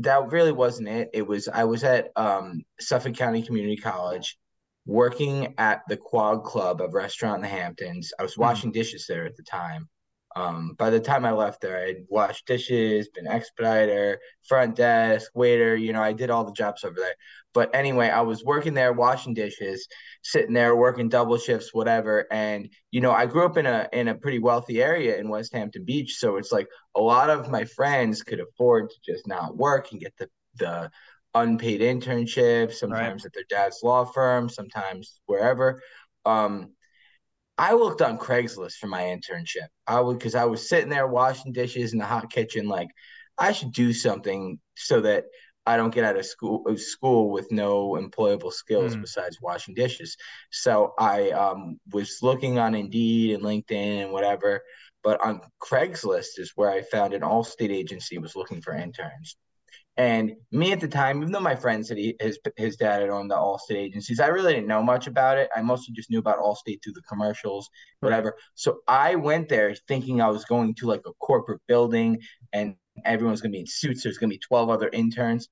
that 0.00 0.30
really 0.30 0.52
wasn't 0.52 0.88
it. 0.88 1.10
It 1.12 1.26
was 1.26 1.48
I 1.48 1.64
was 1.64 1.84
at 1.84 2.10
um, 2.16 2.62
Suffolk 2.80 3.16
County 3.16 3.42
Community 3.42 3.76
College, 3.76 4.36
working 4.86 5.54
at 5.58 5.82
the 5.88 5.96
Quad 5.96 6.44
Club 6.44 6.80
of 6.80 6.94
Restaurant 6.94 7.36
in 7.36 7.42
the 7.42 7.48
Hamptons. 7.48 8.12
I 8.18 8.22
was 8.22 8.34
hmm. 8.34 8.42
washing 8.42 8.70
mm-hmm. 8.70 8.78
dishes 8.78 9.06
there 9.08 9.26
at 9.26 9.36
the 9.36 9.44
time. 9.44 9.88
Um, 10.34 10.74
by 10.78 10.90
the 10.90 11.00
time 11.00 11.24
I 11.24 11.32
left 11.32 11.60
there, 11.60 11.84
I'd 11.84 12.04
washed 12.08 12.46
dishes, 12.46 13.08
been 13.08 13.26
expediter, 13.26 14.18
front 14.48 14.76
desk, 14.76 15.30
waiter. 15.34 15.76
You 15.76 15.92
know, 15.92 16.02
I 16.02 16.12
did 16.12 16.30
all 16.30 16.44
the 16.44 16.52
jobs 16.52 16.84
over 16.84 16.96
there. 16.98 17.14
But 17.54 17.74
anyway, 17.74 18.08
I 18.08 18.22
was 18.22 18.44
working 18.44 18.74
there, 18.74 18.92
washing 18.92 19.34
dishes, 19.34 19.86
sitting 20.22 20.54
there 20.54 20.74
working 20.74 21.08
double 21.08 21.36
shifts, 21.36 21.74
whatever. 21.74 22.26
And 22.32 22.70
you 22.90 23.00
know, 23.00 23.12
I 23.12 23.26
grew 23.26 23.44
up 23.44 23.56
in 23.56 23.66
a 23.66 23.88
in 23.92 24.08
a 24.08 24.14
pretty 24.14 24.38
wealthy 24.38 24.82
area 24.82 25.18
in 25.18 25.28
Westhampton 25.28 25.84
Beach, 25.84 26.16
so 26.16 26.36
it's 26.36 26.52
like 26.52 26.68
a 26.96 27.00
lot 27.00 27.30
of 27.30 27.50
my 27.50 27.64
friends 27.64 28.22
could 28.22 28.40
afford 28.40 28.90
to 28.90 28.96
just 29.04 29.26
not 29.26 29.56
work 29.56 29.92
and 29.92 30.00
get 30.00 30.16
the 30.16 30.28
the 30.56 30.90
unpaid 31.34 31.80
internships, 31.80 32.74
sometimes 32.74 33.22
right. 33.22 33.26
at 33.26 33.32
their 33.34 33.44
dad's 33.48 33.80
law 33.82 34.04
firm, 34.04 34.48
sometimes 34.48 35.20
wherever. 35.26 35.82
Um, 36.24 36.72
I 37.58 37.74
looked 37.74 38.02
on 38.02 38.18
Craigslist 38.18 38.74
for 38.74 38.86
my 38.86 39.02
internship. 39.02 39.68
I 39.86 40.00
would 40.00 40.18
because 40.18 40.34
I 40.34 40.44
was 40.44 40.68
sitting 40.68 40.88
there 40.88 41.06
washing 41.06 41.52
dishes 41.52 41.92
in 41.92 41.98
the 41.98 42.04
hot 42.04 42.30
kitchen, 42.30 42.66
like 42.66 42.88
I 43.38 43.52
should 43.52 43.72
do 43.72 43.92
something 43.92 44.58
so 44.76 45.00
that 45.02 45.24
I 45.64 45.76
don't 45.76 45.94
get 45.94 46.04
out 46.04 46.16
of 46.16 46.26
school 46.26 46.66
of 46.66 46.80
school 46.80 47.30
with 47.30 47.52
no 47.52 47.90
employable 47.90 48.52
skills 48.52 48.96
mm. 48.96 49.02
besides 49.02 49.38
washing 49.40 49.74
dishes. 49.74 50.16
So 50.50 50.94
I 50.98 51.30
um, 51.30 51.78
was 51.92 52.18
looking 52.22 52.58
on 52.58 52.74
Indeed 52.74 53.34
and 53.34 53.44
LinkedIn 53.44 54.02
and 54.02 54.12
whatever, 54.12 54.62
but 55.04 55.20
on 55.24 55.40
Craigslist 55.62 56.38
is 56.38 56.52
where 56.56 56.70
I 56.70 56.82
found 56.82 57.14
an 57.14 57.22
Allstate 57.22 57.70
agency 57.70 58.18
was 58.18 58.34
looking 58.34 58.60
for 58.60 58.74
interns. 58.74 59.36
And 59.98 60.32
me 60.50 60.72
at 60.72 60.80
the 60.80 60.88
time, 60.88 61.18
even 61.18 61.32
though 61.32 61.40
my 61.40 61.54
friend 61.54 61.86
said 61.86 61.98
he, 61.98 62.16
his 62.18 62.38
his 62.56 62.76
dad 62.76 63.02
had 63.02 63.10
owned 63.10 63.30
the 63.30 63.34
Allstate 63.34 63.76
agencies, 63.76 64.20
I 64.20 64.28
really 64.28 64.54
didn't 64.54 64.68
know 64.68 64.82
much 64.82 65.06
about 65.06 65.36
it. 65.36 65.50
I 65.54 65.60
mostly 65.60 65.94
just 65.94 66.10
knew 66.10 66.18
about 66.18 66.38
Allstate 66.38 66.82
through 66.82 66.94
the 66.94 67.02
commercials, 67.02 67.68
whatever. 68.00 68.34
So 68.54 68.78
I 68.88 69.16
went 69.16 69.50
there 69.50 69.74
thinking 69.88 70.22
I 70.22 70.30
was 70.30 70.46
going 70.46 70.74
to 70.76 70.86
like 70.86 71.02
a 71.06 71.12
corporate 71.20 71.60
building 71.68 72.20
and 72.54 72.74
everyone's 73.04 73.42
gonna 73.42 73.52
be 73.52 73.60
in 73.60 73.66
suits. 73.66 74.02
There's 74.02 74.16
gonna 74.16 74.30
be 74.30 74.38
12 74.38 74.70
other 74.70 74.88
interns. 74.88 75.48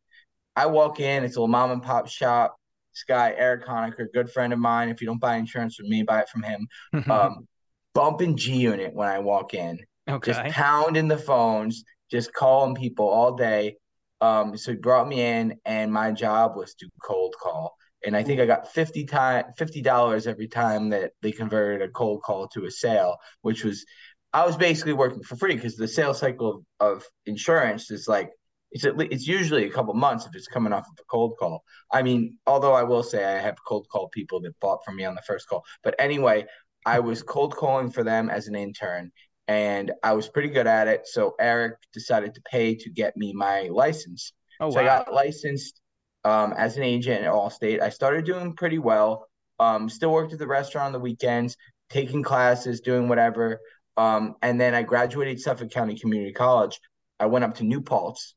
I 0.57 0.67
walk 0.67 1.01
in, 1.01 1.23
it's 1.23 1.37
a 1.37 1.41
little 1.41 1.49
mom 1.49 1.71
and 1.71 1.83
pop 1.83 2.09
shop. 2.09 2.57
This 2.95 3.05
guy, 3.05 3.35
Eric 3.37 3.67
Honecker, 3.67 4.07
good 4.13 4.31
friend 4.31 4.53
of 4.53 4.59
mine. 4.59 4.89
If 4.89 5.01
you 5.01 5.07
don't 5.07 5.21
buy 5.21 5.37
insurance 5.37 5.77
from 5.77 5.89
me, 5.89 6.03
buy 6.03 6.21
it 6.21 6.29
from 6.29 6.43
him. 6.43 6.67
um, 7.11 7.47
bumping 7.95 8.37
G 8.37 8.57
unit 8.57 8.95
when 8.95 9.09
I 9.09 9.19
walk 9.19 9.55
in. 9.55 9.79
Okay. 10.09 10.33
Just 10.33 10.55
pounding 10.55 11.09
the 11.09 11.19
phones, 11.19 11.85
just 12.11 12.33
calling 12.33 12.75
people 12.75 13.09
all 13.09 13.37
day. 13.37 13.77
Um, 14.21 14.57
so 14.57 14.73
he 14.73 14.79
brought 14.79 15.09
me 15.09 15.21
in, 15.23 15.57
and 15.65 15.93
my 15.93 16.13
job 16.13 16.57
was 16.57 16.75
to 16.77 16.89
cold 17.03 17.35
call. 17.41 17.77
And 18.05 18.17
I 18.17 18.23
think 18.23 18.41
I 18.41 18.47
got 18.47 18.73
fifty 18.73 19.05
time 19.05 19.45
fifty 19.59 19.83
dollars 19.83 20.27
every 20.27 20.49
time 20.49 20.91
that 20.91 21.13
they 21.23 21.33
converted 21.33 21.83
a 21.89 21.93
cold 21.93 22.23
call 22.23 22.49
to 22.49 22.65
a 22.65 22.71
sale, 22.71 23.17
which 23.43 23.65
was 23.65 23.85
I 24.33 24.47
was 24.47 24.57
basically 24.57 24.93
working 24.95 25.23
for 25.23 25.37
free 25.37 25.55
because 25.55 25.77
the 25.77 25.89
sales 25.89 26.19
cycle 26.19 26.65
of, 26.81 26.97
of 26.99 27.05
insurance 27.27 27.91
is 27.91 28.07
like 28.09 28.31
it's 28.71 28.85
at 28.85 28.97
least, 28.97 29.13
it's 29.13 29.27
usually 29.27 29.65
a 29.67 29.71
couple 29.71 29.93
months 29.95 30.27
if 30.27 30.35
it's 30.35 30.47
coming 30.47 30.73
off 30.73 30.87
of 30.87 30.99
a 30.99 31.05
cold 31.11 31.35
call. 31.39 31.63
I 31.93 32.03
mean, 32.03 32.39
although 32.47 32.73
I 32.73 32.85
will 32.85 33.03
say 33.03 33.25
I 33.25 33.41
have 33.41 33.57
cold 33.67 33.87
call 33.91 34.09
people 34.09 34.41
that 34.43 34.59
bought 34.61 34.85
from 34.85 34.97
me 34.97 35.05
on 35.05 35.15
the 35.15 35.23
first 35.27 35.49
call. 35.49 35.65
But 35.83 35.97
anyway, 35.99 36.47
I 36.87 37.01
was 37.01 37.23
cold 37.23 37.57
calling 37.57 37.91
for 37.91 38.05
them 38.05 38.31
as 38.31 38.47
an 38.47 38.55
intern 38.55 39.11
and 39.51 39.91
I 40.05 40.13
was 40.13 40.29
pretty 40.29 40.49
good 40.49 40.69
at 40.69 40.87
it. 40.87 41.09
So 41.09 41.35
Eric 41.41 41.75
decided 41.93 42.37
to 42.37 42.43
pay 42.43 42.77
to 42.77 42.89
get 42.89 43.17
me 43.17 43.33
my 43.33 43.63
license. 43.63 44.33
Oh, 44.61 44.71
so 44.71 44.77
wow. 44.77 44.83
I 44.83 44.85
got 44.85 45.13
licensed 45.13 45.81
um, 46.25 46.55
as 46.57 46.77
an 46.77 46.85
agent 46.85 47.25
at 47.25 47.33
Allstate. 47.33 47.83
I 47.83 47.89
started 47.89 48.25
doing 48.25 48.55
pretty 48.55 48.79
well. 48.79 49.27
Um, 49.59 49.89
still 49.89 50.13
worked 50.13 50.33
at 50.33 50.39
the 50.39 50.47
restaurant 50.47 50.87
on 50.87 50.93
the 50.93 51.01
weekends, 51.01 51.57
taking 51.89 52.23
classes, 52.23 52.81
doing 52.81 53.09
whatever. 53.09 53.59
Um, 53.97 54.37
and 54.41 54.61
then 54.61 54.73
I 54.73 54.85
graduated 54.85 55.41
Suffolk 55.41 55.73
County 55.73 55.99
Community 55.99 56.33
College. 56.33 56.79
I 57.19 57.27
went 57.27 57.45
up 57.45 57.57
to 57.57 57.65
New 57.65 57.81
Paltz. 57.81 58.37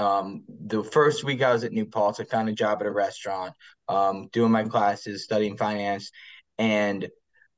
Um, 0.00 0.42
the 0.48 0.82
first 0.82 1.22
week 1.22 1.42
I 1.42 1.52
was 1.52 1.62
at 1.62 1.70
New 1.70 1.86
Paltz, 1.86 2.18
I 2.18 2.24
found 2.24 2.48
a 2.48 2.52
job 2.52 2.80
at 2.80 2.88
a 2.88 2.90
restaurant, 2.90 3.54
um, 3.86 4.30
doing 4.32 4.50
my 4.50 4.64
classes, 4.64 5.22
studying 5.22 5.56
finance, 5.56 6.10
and 6.58 7.08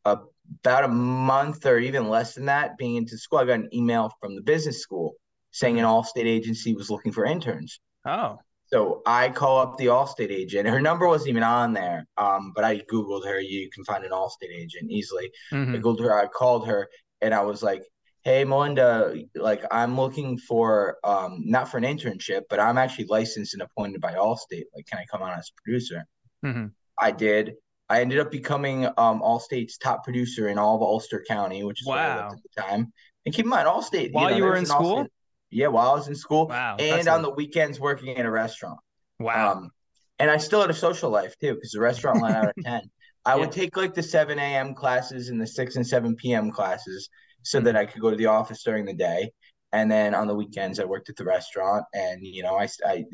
uh, 0.05 0.17
about 0.61 0.85
a 0.85 0.89
month 0.89 1.67
or 1.67 1.79
even 1.79 2.09
less 2.09 2.35
than 2.35 2.47
that 2.47 2.77
being 2.77 2.97
into 2.97 3.19
school, 3.19 3.39
I 3.39 3.45
got 3.45 3.61
an 3.61 3.75
email 3.75 4.13
from 4.21 4.35
the 4.35 4.43
business 4.43 4.81
school 4.81 5.15
saying 5.51 5.79
an 5.79 5.85
Allstate 5.85 6.27
agency 6.27 6.75
was 6.75 6.91
looking 6.91 7.13
for 7.13 7.25
interns. 7.25 7.81
Oh. 8.05 8.39
So 8.67 9.03
I 9.07 9.29
call 9.29 9.59
up 9.59 9.77
the 9.77 9.87
Allstate 9.87 10.31
agent. 10.31 10.69
Her 10.69 10.81
number 10.81 11.07
wasn't 11.07 11.31
even 11.31 11.43
on 11.43 11.75
there, 11.75 12.07
um, 12.17 12.53
but 12.55 12.65
I 12.65 12.79
Googled 12.79 13.25
her. 13.27 13.39
You 13.39 13.71
can 13.71 13.85
find 13.85 14.05
an 14.05 14.11
Allstate 14.11 14.53
agent 14.53 14.91
easily. 14.91 15.31
Mm-hmm. 15.53 15.77
I 15.77 15.79
Googled 15.79 16.01
her. 16.01 16.19
I 16.19 16.27
called 16.27 16.67
her 16.67 16.89
and 17.21 17.33
I 17.33 17.43
was 17.43 17.63
like, 17.63 17.85
hey, 18.23 18.45
Melinda, 18.45 19.15
like 19.35 19.65
I'm 19.71 19.97
looking 19.97 20.39
for, 20.39 20.97
um, 21.05 21.43
not 21.45 21.71
for 21.71 21.77
an 21.77 21.85
internship, 21.85 22.43
but 22.49 22.59
I'm 22.59 22.79
actually 22.79 23.05
licensed 23.05 23.53
and 23.53 23.63
appointed 23.63 24.01
by 24.01 24.15
Allstate. 24.15 24.65
Like, 24.75 24.87
can 24.87 24.99
I 24.99 25.05
come 25.11 25.23
on 25.23 25.39
as 25.39 25.51
a 25.51 25.63
producer? 25.63 26.05
Mm-hmm. 26.45 26.67
I 26.99 27.11
did. 27.11 27.55
I 27.89 28.01
ended 28.01 28.19
up 28.19 28.31
becoming 28.31 28.87
um, 28.87 29.21
Allstate's 29.21 29.77
top 29.79 30.05
producer 30.05 30.49
in 30.49 30.59
all 30.59 30.77
of 30.77 30.83
Ulster 30.83 31.25
County, 31.29 31.65
which 31.65 31.83
is 31.83 31.87
wow. 31.87 32.31
at 32.33 32.39
the 32.43 32.63
time. 32.63 32.93
And 33.27 33.35
keep 33.35 33.45
in 33.45 33.51
mind, 33.51 33.69
Allstate. 33.69 34.13
While 34.13 34.25
you, 34.25 34.31
know, 34.31 34.37
you 34.37 34.45
were 34.45 34.57
in 34.57 34.67
school? 34.67 35.05
Allstate. 35.05 35.09
Yeah, 35.51 35.69
while 35.69 35.91
I 35.91 35.95
was 35.95 36.09
in 36.09 36.15
school. 36.15 36.49
Wow. 36.49 36.77
And 36.79 37.07
on 37.09 37.23
the 37.23 37.31
weekends 37.31 37.79
working 37.79 38.17
in 38.17 38.27
a 38.27 38.31
restaurant. 38.31 38.79
Wow. 39.21 39.53
Um, 39.53 39.71
and 40.19 40.31
I 40.31 40.39
still 40.39 40.61
had 40.61 40.71
a 40.71 40.75
social 40.75 41.11
life 41.11 41.35
too, 41.41 41.55
because 41.55 41.73
the 41.73 41.81
restaurant 41.81 42.21
went 42.23 42.35
out 42.35 42.49
at 42.49 42.55
10. 42.65 42.91
I 43.25 43.31
Yeah. 43.31 43.41
would 43.41 43.53
take 43.53 43.77
like 43.77 43.95
the 43.95 44.03
7 44.03 44.39
a.m. 44.39 44.75
classes 44.75 45.29
and 45.29 45.41
the 45.41 45.47
6 45.47 45.77
and 45.77 45.87
7 45.87 46.17
p.m. 46.17 46.51
classes 46.51 47.09
so 47.43 47.59
Mm-hmm. 47.59 47.67
that 47.67 47.77
I 47.77 47.87
could 47.87 48.01
go 48.01 48.11
to 48.11 48.17
the 48.17 48.27
office 48.27 48.63
during 48.63 48.87
the 48.87 48.95
day. 48.95 49.31
And 49.75 49.91
then 49.91 50.15
on 50.15 50.29
the 50.29 50.35
weekends, 50.37 50.79
I 50.79 50.85
worked 50.85 51.11
at 51.11 51.17
the 51.17 51.25
restaurant. 51.25 51.85
And, 51.93 52.23
you 52.23 52.45
know, 52.45 52.57
I, 52.57 52.69
I 52.87 53.05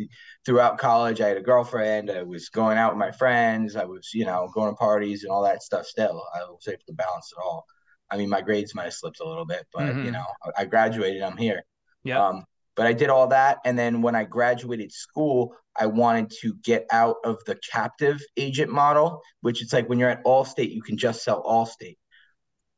throughout 0.45 0.77
college, 0.77 1.23
I 1.23 1.29
had 1.29 1.39
a 1.39 1.43
girlfriend. 1.43 2.11
I 2.11 2.23
was 2.23 2.51
going 2.51 2.77
out 2.77 2.93
with 2.93 2.99
my 2.99 3.11
friends. 3.13 3.77
I 3.77 3.85
was, 3.85 4.11
you 4.13 4.27
know, 4.27 4.47
going 4.53 4.71
to 4.71 4.77
parties 4.77 5.25
and 5.25 5.33
all 5.33 5.43
that 5.45 5.63
stuff 5.63 5.87
still. 5.87 6.23
I 6.35 6.41
was 6.45 6.69
able 6.69 6.83
to 6.87 6.93
balance 6.93 7.33
it 7.33 7.41
all. 7.43 7.65
I 8.11 8.19
mean, 8.19 8.29
my 8.29 8.43
grades 8.43 8.75
might 8.75 8.85
have 8.85 8.93
slipped 8.93 9.21
a 9.21 9.29
little 9.29 9.47
bit, 9.47 9.67
but, 9.73 9.95
Mhm. 9.95 10.05
you 10.05 10.11
know, 10.11 10.25
I 10.57 10.67
graduated. 10.67 11.23
I'm 11.23 11.39
here. 11.39 11.65
Yeah. 12.05 12.23
Um, 12.23 12.45
but 12.77 12.87
I 12.87 12.93
did 12.93 13.09
all 13.09 13.29
that. 13.29 13.59
And 13.65 13.79
then 13.79 14.03
when 14.03 14.15
I 14.15 14.25
graduated 14.25 14.93
school, 14.93 15.55
I 15.77 15.87
wanted 15.87 16.31
to 16.43 16.55
get 16.63 16.87
out 16.91 17.17
of 17.25 17.43
the 17.47 17.59
captive 17.73 18.21
agent 18.37 18.71
model, 18.71 19.23
which 19.41 19.63
it's 19.63 19.73
like 19.73 19.89
when 19.89 19.99
you're 19.99 20.11
at 20.11 20.25
Allstate, 20.25 20.73
you 20.73 20.83
can 20.83 20.99
just 20.99 21.23
sell 21.23 21.43
Allstate. 21.45 21.97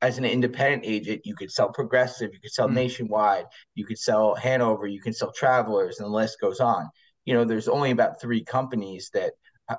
As 0.03 0.19
an 0.19 0.25
independent 0.25 0.83
agent, 0.85 1.23
you 1.25 1.35
could 1.35 1.51
sell 1.51 1.71
Progressive, 1.71 2.35
you 2.35 2.41
could 2.41 2.53
sell 2.53 2.69
Mm. 2.69 2.75
Nationwide, 2.75 3.47
you 3.75 3.87
could 3.87 3.99
sell 3.99 4.35
Hanover, 4.35 4.87
you 4.87 5.01
can 5.01 5.13
sell 5.13 5.33
Travelers, 5.33 5.99
and 5.99 6.07
the 6.07 6.13
list 6.13 6.41
goes 6.41 6.61
on. 6.61 6.91
You 7.25 7.35
know, 7.35 7.45
there's 7.45 7.69
only 7.69 7.93
about 7.93 8.21
three 8.21 8.45
companies 8.45 9.11
that 9.15 9.33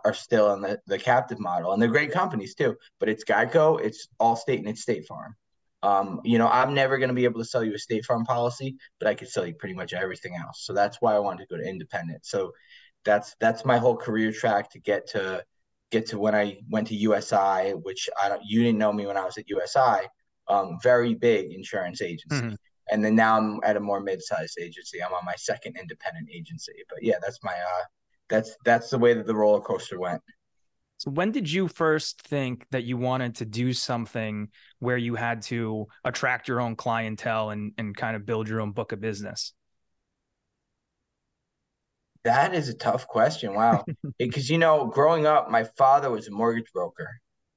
are 0.06 0.14
still 0.14 0.54
in 0.54 0.62
the, 0.62 0.80
the 0.88 0.98
captive 0.98 1.40
model, 1.40 1.74
and 1.74 1.82
they're 1.82 1.90
great 1.90 2.12
companies 2.12 2.56
too. 2.56 2.76
But 3.00 3.10
it's 3.10 3.26
Geico, 3.26 3.80
it's 3.82 4.08
Allstate, 4.20 4.60
and 4.60 4.70
it's 4.70 4.82
State 4.82 5.06
Farm. 5.06 5.36
Um, 5.84 6.22
you 6.24 6.38
know, 6.38 6.48
I'm 6.48 6.74
never 6.74 6.98
going 6.98 7.10
to 7.10 7.14
be 7.14 7.26
able 7.26 7.42
to 7.42 7.46
sell 7.46 7.64
you 7.64 7.76
a 7.76 7.80
State 7.80 8.06
Farm 8.06 8.24
policy, 8.24 8.78
but 9.00 9.10
I 9.10 9.16
could 9.16 9.28
sell 9.28 9.46
you 9.46 9.54
pretty 9.54 9.76
much 9.76 9.94
everything 9.94 10.36
else. 10.36 10.64
So 10.66 10.74
that's 10.74 10.98
why 11.02 11.14
I 11.14 11.20
wanted 11.20 11.44
to 11.44 11.48
go 11.54 11.62
to 11.62 11.70
independent. 11.70 12.26
So 12.26 12.54
that's 13.04 13.36
that's 13.42 13.66
my 13.66 13.78
whole 13.78 13.98
career 13.98 14.32
track 14.32 14.72
to 14.72 14.80
get 14.80 15.10
to 15.10 15.44
get 15.94 16.08
to 16.08 16.18
when 16.18 16.34
I 16.34 16.58
went 16.70 16.88
to 16.88 16.96
USI, 16.96 17.74
which 17.88 18.10
I 18.22 18.28
don't 18.28 18.42
you 18.44 18.64
didn't 18.64 18.80
know 18.80 18.92
me 18.92 19.06
when 19.06 19.16
I 19.16 19.24
was 19.24 19.38
at 19.38 19.48
USI, 19.48 20.00
um, 20.48 20.78
very 20.82 21.14
big 21.14 21.54
insurance 21.54 22.02
agency. 22.02 22.36
Mhm. 22.36 22.58
And 22.92 23.06
then 23.06 23.16
now 23.16 23.38
I'm 23.38 23.60
at 23.64 23.78
a 23.78 23.80
more 23.80 24.02
mid-sized 24.02 24.58
agency. 24.60 25.02
I'm 25.02 25.14
on 25.14 25.24
my 25.24 25.36
second 25.38 25.78
independent 25.80 26.30
agency. 26.34 26.74
But 26.90 27.04
yeah, 27.04 27.20
that's 27.22 27.40
my 27.44 27.54
uh 27.54 27.84
that's 28.28 28.58
that's 28.66 28.90
the 28.90 28.98
way 28.98 29.14
that 29.14 29.28
the 29.28 29.36
roller 29.36 29.62
coaster 29.62 30.00
went. 30.00 30.22
So 30.98 31.12
when 31.12 31.32
did 31.32 31.50
you 31.52 31.68
first 31.68 32.22
think 32.22 32.66
that 32.72 32.84
you 32.84 32.98
wanted 32.98 33.36
to 33.36 33.46
do 33.46 33.74
something 33.74 34.50
where 34.80 34.98
you 34.98 35.16
had 35.16 35.42
to 35.44 35.88
attract 36.04 36.48
your 36.48 36.60
own 36.60 36.76
clientele 36.76 37.52
and 37.52 37.74
and 37.78 37.96
kind 37.96 38.16
of 38.16 38.26
build 38.26 38.50
your 38.50 38.62
own 38.62 38.72
book 38.72 38.92
of 38.92 39.00
business? 39.00 39.54
That 42.24 42.54
is 42.56 42.70
a 42.70 42.74
tough 42.74 43.08
question. 43.08 43.54
Wow. 43.54 43.86
Because 44.20 44.50
you 44.50 44.58
know, 44.58 44.86
growing 44.88 45.26
up, 45.26 45.50
my 45.50 45.64
father 45.64 46.10
was 46.10 46.28
a 46.28 46.32
mortgage 46.32 46.72
broker. 46.74 47.10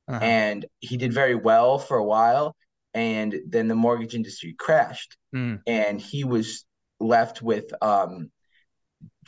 Uh-huh. 0.09 0.25
and 0.25 0.67
he 0.79 0.97
did 0.97 1.13
very 1.13 1.35
well 1.35 1.79
for 1.79 1.97
a 1.97 2.05
while 2.05 2.55
and 2.95 3.35
then 3.49 3.67
the 3.67 3.75
mortgage 3.75 4.15
industry 4.15 4.55
crashed 4.57 5.17
Mm. 5.35 5.61
and 5.67 6.01
he 6.01 6.23
was 6.23 6.65
left 7.01 7.43
with 7.43 7.67
um 7.83 8.31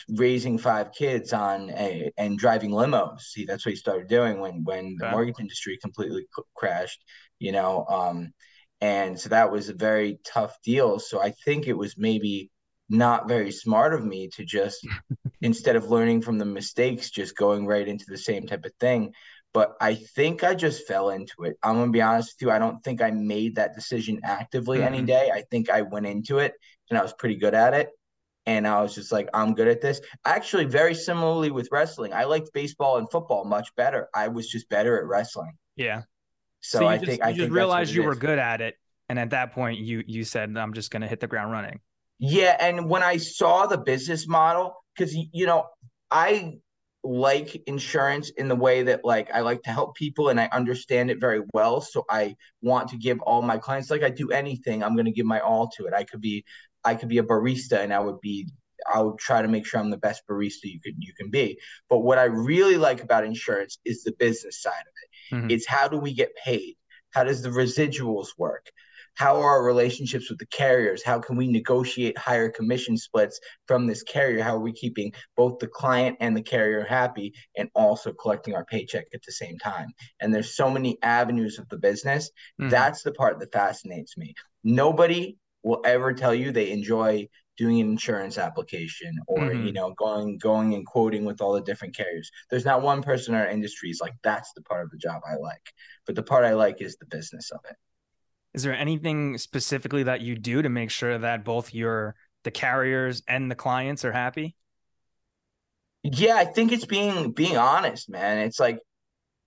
raising 0.08 0.56
five 0.58 0.92
kids 0.92 1.32
on 1.32 1.70
a, 1.70 2.10
and 2.16 2.38
driving 2.38 2.70
limos 2.70 3.20
see 3.22 3.44
that's 3.44 3.66
what 3.66 3.70
he 3.70 3.76
started 3.76 4.06
doing 4.08 4.40
when 4.40 4.62
when 4.64 4.96
the 4.98 5.04
mortgage 5.10 5.40
industry 5.40 5.76
completely 5.82 6.22
c- 6.34 6.42
crashed 6.54 7.04
you 7.40 7.50
know 7.52 7.84
um 7.88 8.32
and 8.80 9.18
so 9.18 9.28
that 9.30 9.50
was 9.50 9.68
a 9.68 9.74
very 9.74 10.18
tough 10.24 10.56
deal 10.62 10.98
so 11.00 11.20
i 11.20 11.32
think 11.44 11.66
it 11.66 11.76
was 11.76 11.98
maybe 11.98 12.50
not 12.88 13.28
very 13.28 13.50
smart 13.50 13.94
of 13.94 14.04
me 14.04 14.28
to 14.28 14.44
just 14.44 14.86
instead 15.40 15.76
of 15.76 15.90
learning 15.90 16.20
from 16.22 16.38
the 16.38 16.44
mistakes 16.44 17.10
just 17.10 17.36
going 17.36 17.66
right 17.66 17.86
into 17.88 18.04
the 18.08 18.18
same 18.18 18.46
type 18.46 18.64
of 18.64 18.72
thing 18.80 19.12
but 19.54 19.74
I 19.80 19.94
think 19.94 20.44
I 20.44 20.54
just 20.54 20.86
fell 20.86 21.08
into 21.08 21.44
it. 21.44 21.56
I'm 21.62 21.76
gonna 21.76 21.90
be 21.90 22.02
honest 22.02 22.34
with 22.36 22.46
you. 22.46 22.50
I 22.54 22.58
don't 22.58 22.84
think 22.84 23.00
I 23.00 23.10
made 23.10 23.56
that 23.56 23.74
decision 23.74 24.20
actively 24.22 24.82
any 24.82 25.00
Mhm. 25.00 25.06
day. 25.06 25.30
I 25.32 25.42
think 25.50 25.70
I 25.70 25.82
went 25.82 26.06
into 26.06 26.38
it 26.38 26.52
and 26.90 26.98
I 26.98 27.02
was 27.02 27.14
pretty 27.14 27.36
good 27.36 27.54
at 27.54 27.72
it. 27.72 27.88
And 28.44 28.68
I 28.68 28.82
was 28.82 28.94
just 28.94 29.10
like, 29.10 29.28
I'm 29.32 29.54
good 29.54 29.66
at 29.68 29.80
this. 29.80 30.00
Actually, 30.24 30.66
very 30.66 30.94
similarly 30.94 31.50
with 31.50 31.68
wrestling, 31.72 32.12
I 32.12 32.24
liked 32.24 32.52
baseball 32.52 32.98
and 32.98 33.10
football 33.10 33.44
much 33.46 33.74
better. 33.74 34.08
I 34.14 34.28
was 34.28 34.48
just 34.48 34.68
better 34.68 34.98
at 34.98 35.06
wrestling. 35.06 35.52
Yeah. 35.76 36.02
So, 36.60 36.80
you 36.82 36.86
I 36.88 36.98
just, 36.98 37.06
think 37.06 37.20
you 37.20 37.26
I 37.26 37.30
just 37.30 37.40
think 37.40 37.52
realized 37.52 37.92
you 37.94 38.02
were 38.02 38.12
is. 38.12 38.18
good 38.18 38.38
at 38.38 38.60
it, 38.60 38.74
and 39.08 39.18
at 39.18 39.30
that 39.30 39.52
point, 39.52 39.78
you 39.78 40.02
you 40.06 40.24
said, 40.24 40.56
"I'm 40.56 40.74
just 40.74 40.90
going 40.90 41.02
to 41.02 41.08
hit 41.08 41.20
the 41.20 41.26
ground 41.26 41.52
running." 41.52 41.80
Yeah, 42.18 42.56
and 42.58 42.88
when 42.88 43.02
I 43.02 43.16
saw 43.18 43.66
the 43.66 43.78
business 43.78 44.26
model, 44.26 44.74
because 44.96 45.14
you 45.32 45.46
know, 45.46 45.66
I 46.10 46.58
like 47.04 47.62
insurance 47.66 48.30
in 48.30 48.48
the 48.48 48.56
way 48.56 48.82
that 48.82 49.04
like 49.04 49.30
I 49.32 49.40
like 49.40 49.62
to 49.62 49.70
help 49.70 49.94
people 49.94 50.28
and 50.28 50.40
I 50.40 50.48
understand 50.52 51.10
it 51.10 51.20
very 51.20 51.42
well. 51.54 51.80
So 51.80 52.04
I 52.10 52.36
want 52.60 52.88
to 52.88 52.96
give 52.96 53.20
all 53.20 53.40
my 53.42 53.56
clients 53.58 53.90
like 53.90 54.02
I 54.02 54.10
do 54.10 54.30
anything, 54.30 54.82
I'm 54.82 54.96
gonna 54.96 55.12
give 55.12 55.26
my 55.26 55.40
all 55.40 55.68
to 55.76 55.86
it. 55.86 55.94
I 55.94 56.04
could 56.04 56.20
be 56.20 56.44
I 56.84 56.94
could 56.94 57.08
be 57.08 57.18
a 57.18 57.22
barista 57.22 57.78
and 57.78 57.92
I 57.94 58.00
would 58.00 58.20
be 58.20 58.48
I 58.92 59.00
would 59.02 59.18
try 59.18 59.42
to 59.42 59.48
make 59.48 59.66
sure 59.66 59.78
I'm 59.80 59.90
the 59.90 59.96
best 59.96 60.22
barista 60.28 60.64
you 60.64 60.80
could 60.80 60.94
you 60.98 61.12
can 61.14 61.30
be. 61.30 61.58
But 61.88 62.00
what 62.00 62.18
I 62.18 62.24
really 62.24 62.76
like 62.78 63.02
about 63.02 63.24
insurance 63.24 63.78
is 63.84 64.02
the 64.02 64.12
business 64.18 64.60
side 64.60 64.72
of 64.72 64.92
it. 65.02 65.44
Mhm. 65.44 65.52
It's 65.52 65.66
how 65.66 65.88
do 65.88 65.98
we 65.98 66.12
get 66.14 66.34
paid? 66.44 66.76
How 67.10 67.24
does 67.24 67.42
the 67.42 67.50
residuals 67.50 68.28
work? 68.36 68.70
How 69.18 69.34
are 69.40 69.50
our 69.50 69.64
relationships 69.64 70.30
with 70.30 70.38
the 70.38 70.46
carriers? 70.46 71.02
How 71.02 71.18
can 71.18 71.36
we 71.36 71.48
negotiate 71.48 72.16
higher 72.16 72.48
commission 72.48 72.96
splits 72.96 73.40
from 73.66 73.84
this 73.84 74.04
carrier? 74.04 74.44
How 74.44 74.54
are 74.54 74.60
we 74.60 74.72
keeping 74.72 75.12
both 75.36 75.58
the 75.58 75.66
client 75.66 76.16
and 76.20 76.36
the 76.36 76.42
carrier 76.42 76.84
happy 76.84 77.34
and 77.56 77.68
also 77.74 78.12
collecting 78.12 78.54
our 78.54 78.64
paycheck 78.64 79.06
at 79.12 79.22
the 79.26 79.32
same 79.32 79.58
time? 79.58 79.88
And 80.20 80.32
there's 80.32 80.54
so 80.54 80.70
many 80.70 80.98
avenues 81.02 81.58
of 81.58 81.68
the 81.68 81.78
business. 81.78 82.30
Mhm. 82.60 82.70
That's 82.70 83.02
the 83.02 83.10
part 83.10 83.40
that 83.40 83.52
fascinates 83.52 84.16
me. 84.16 84.34
Nobody 84.62 85.36
will 85.64 85.82
ever 85.84 86.14
tell 86.14 86.32
you 86.32 86.52
they 86.52 86.70
enjoy 86.70 87.28
doing 87.56 87.80
an 87.80 87.88
insurance 87.90 88.38
application 88.38 89.18
or 89.26 89.50
Mhm. 89.50 89.66
you 89.66 89.72
know 89.72 89.92
going 89.94 90.38
going 90.38 90.74
and 90.74 90.86
quoting 90.86 91.24
with 91.24 91.40
all 91.40 91.54
the 91.54 91.60
different 91.62 91.96
carriers. 91.96 92.30
There's 92.50 92.64
not 92.64 92.82
one 92.82 93.02
person 93.02 93.34
in 93.34 93.40
our 93.40 93.48
industry 93.48 93.90
is 93.90 94.00
like 94.00 94.14
that's 94.22 94.52
the 94.52 94.62
part 94.62 94.84
of 94.84 94.92
the 94.92 94.96
job 94.96 95.22
I 95.28 95.34
like. 95.34 95.72
But 96.06 96.14
the 96.14 96.22
part 96.22 96.44
I 96.44 96.54
like 96.54 96.80
is 96.80 96.96
the 96.98 97.06
business 97.06 97.50
of 97.50 97.58
it. 97.68 97.74
Is 98.54 98.62
there 98.62 98.74
anything 98.74 99.38
specifically 99.38 100.04
that 100.04 100.20
you 100.20 100.34
do 100.34 100.62
to 100.62 100.68
make 100.68 100.90
sure 100.90 101.18
that 101.18 101.44
both 101.44 101.74
your 101.74 102.14
the 102.44 102.50
carriers 102.50 103.22
and 103.28 103.50
the 103.50 103.54
clients 103.54 104.04
are 104.04 104.12
happy? 104.12 104.56
Yeah, 106.02 106.36
I 106.36 106.44
think 106.44 106.72
it's 106.72 106.86
being 106.86 107.32
being 107.32 107.56
honest, 107.56 108.08
man. 108.08 108.38
It's 108.38 108.60
like 108.60 108.78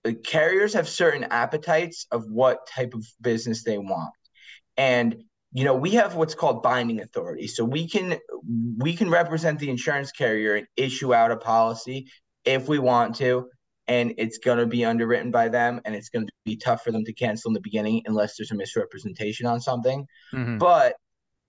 the 0.04 0.14
carriers 0.14 0.74
have 0.74 0.88
certain 0.88 1.24
appetites 1.24 2.06
of 2.10 2.24
what 2.30 2.66
type 2.66 2.94
of 2.94 3.04
business 3.20 3.64
they 3.64 3.78
want. 3.78 4.12
And 4.76 5.24
you 5.52 5.64
know, 5.64 5.74
we 5.74 5.90
have 5.90 6.14
what's 6.14 6.34
called 6.34 6.62
binding 6.62 7.00
authority. 7.00 7.46
So 7.46 7.64
we 7.64 7.88
can 7.88 8.18
we 8.78 8.94
can 8.94 9.10
represent 9.10 9.58
the 9.58 9.70
insurance 9.70 10.10
carrier 10.10 10.54
and 10.54 10.66
issue 10.76 11.14
out 11.14 11.30
a 11.30 11.36
policy 11.36 12.08
if 12.44 12.68
we 12.68 12.78
want 12.78 13.16
to, 13.16 13.48
and 13.88 14.14
it's 14.18 14.38
going 14.38 14.58
to 14.58 14.66
be 14.66 14.84
underwritten 14.84 15.30
by 15.30 15.48
them 15.48 15.80
and 15.84 15.94
it's 15.94 16.08
going 16.08 16.26
to 16.26 16.32
be 16.44 16.56
tough 16.56 16.82
for 16.82 16.92
them 16.92 17.04
to 17.04 17.12
cancel 17.12 17.48
in 17.50 17.54
the 17.54 17.60
beginning 17.60 18.02
unless 18.06 18.36
there's 18.36 18.50
a 18.52 18.54
misrepresentation 18.54 19.46
on 19.46 19.60
something 19.60 20.06
Mhm. 20.32 20.58
but 20.58 20.94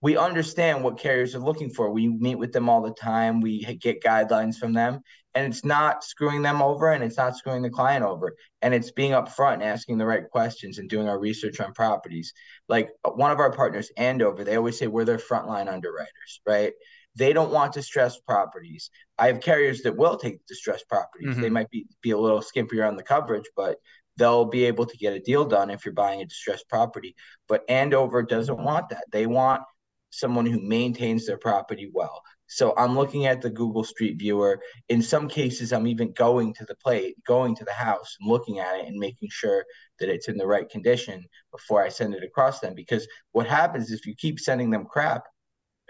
we 0.01 0.17
understand 0.17 0.83
what 0.83 0.97
carriers 0.99 1.33
are 1.33 1.39
looking 1.39 1.69
for. 1.69 1.89
We 1.89 2.09
meet 2.09 2.35
with 2.35 2.51
them 2.51 2.67
all 2.67 2.81
the 2.81 2.91
time. 2.93 3.39
We 3.39 3.63
get 3.75 4.03
guidelines 4.03 4.57
from 4.57 4.73
them, 4.73 4.99
and 5.33 5.47
it's 5.47 5.63
not 5.63 6.03
screwing 6.03 6.41
them 6.41 6.61
over, 6.61 6.91
and 6.91 7.01
it's 7.01 7.15
not 7.15 7.37
screwing 7.37 7.61
the 7.61 7.69
client 7.69 8.03
over, 8.03 8.35
and 8.61 8.73
it's 8.73 8.91
being 8.91 9.13
upfront 9.13 9.53
and 9.53 9.63
asking 9.63 9.99
the 9.99 10.05
right 10.05 10.29
questions 10.29 10.77
and 10.77 10.89
doing 10.89 11.07
our 11.07 11.17
research 11.17 11.61
on 11.61 11.71
properties. 11.71 12.33
Like 12.67 12.89
one 13.15 13.31
of 13.31 13.39
our 13.39 13.53
partners, 13.53 13.93
Andover, 13.95 14.43
they 14.43 14.57
always 14.57 14.77
say 14.77 14.87
we're 14.87 15.05
their 15.05 15.17
frontline 15.19 15.71
underwriters, 15.71 16.41
right? 16.45 16.73
They 17.15 17.34
don't 17.34 17.51
want 17.51 17.74
distressed 17.74 18.25
properties. 18.25 18.89
I 19.17 19.27
have 19.27 19.39
carriers 19.41 19.82
that 19.84 19.96
will 19.96 20.17
take 20.17 20.46
distressed 20.48 20.88
properties. 20.89 21.36
They 21.36 21.50
Mhm. 21.50 21.53
might 21.53 21.70
be 21.70 21.86
be 22.01 22.12
a 22.12 22.17
little 22.17 22.41
skimpier 22.41 22.88
on 22.88 22.96
the 22.96 23.03
coverage, 23.03 23.50
but 23.55 23.79
they'll 24.17 24.46
be 24.46 24.65
able 24.65 24.86
to 24.86 24.98
get 24.98 25.13
a 25.13 25.20
deal 25.20 25.46
done 25.46 25.70
if 25.70 25.86
you're 25.86 25.93
buying 25.93 26.22
a 26.22 26.25
distressed 26.25 26.67
property. 26.70 27.15
But 27.48 27.63
Andover 27.70 28.24
doesn't 28.24 28.63
want 28.63 28.89
that. 28.89 29.05
They 29.12 29.25
want 29.25 29.63
someone 30.10 30.46
who 30.46 30.60
maintains 30.62 31.25
their 31.25 31.38
property 31.38 31.89
well. 31.91 32.22
So 32.46 32.75
I'm 32.77 32.96
looking 32.96 33.25
at 33.25 33.41
the 33.41 33.50
Google 33.50 33.84
Street 33.84 34.20
Viewer. 34.20 34.62
In 34.88 35.01
some 35.01 35.27
cases, 35.27 35.74
I'm 35.74 35.88
even 35.88 36.12
going 36.12 36.53
to 36.55 36.65
the 36.65 36.75
plate, 36.75 37.15
going 37.25 37.55
to 37.55 37.65
the 37.65 37.74
house 37.74 38.15
and 38.20 38.29
looking 38.29 38.60
at 38.60 38.75
it 38.79 38.86
and 38.86 39.00
making 39.00 39.29
sure 39.32 39.65
that 40.00 40.10
it's 40.10 40.27
in 40.27 40.38
the 40.38 40.46
right 40.46 40.70
condition 40.70 41.25
before 41.51 41.84
I 41.84 41.89
send 41.89 42.13
it 42.13 42.24
across 42.24 42.60
them. 42.60 42.75
Because 42.75 43.08
what 43.32 43.48
happens 43.48 43.91
if 43.91 44.05
you 44.05 44.13
keep 44.15 44.39
sending 44.39 44.70
them 44.70 44.86
crap 44.86 45.24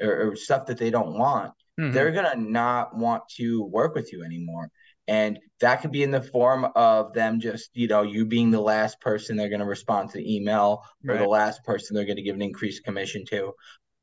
or, 0.04 0.32
or 0.32 0.36
stuff 0.36 0.68
that 0.68 0.78
they 0.78 0.90
don't 0.92 1.18
want, 1.18 1.54
Mhm. 1.80 1.94
they're 1.94 2.12
gonna 2.12 2.36
not 2.36 2.96
want 2.96 3.24
to 3.38 3.64
work 3.66 3.96
with 3.96 4.12
you 4.14 4.24
anymore. 4.24 4.70
And 5.08 5.40
that 5.60 5.82
could 5.82 5.92
be 5.92 6.04
in 6.04 6.12
the 6.12 6.22
form 6.22 6.66
of 6.76 7.14
them 7.14 7.40
just, 7.40 7.72
you 7.74 7.88
know, 7.88 8.04
you 8.04 8.26
being 8.26 8.52
the 8.52 8.62
last 8.62 9.02
person 9.02 9.36
they're 9.36 9.50
gonna 9.50 9.66
respond 9.66 10.12
to 10.12 10.18
the 10.18 10.36
email 10.36 10.84
or 11.08 11.18
the 11.18 11.28
last 11.28 11.64
person 11.64 11.96
they're 11.96 12.06
gonna 12.06 12.22
give 12.22 12.36
an 12.36 12.42
increased 12.42 12.84
commission 12.84 13.26
to. 13.26 13.54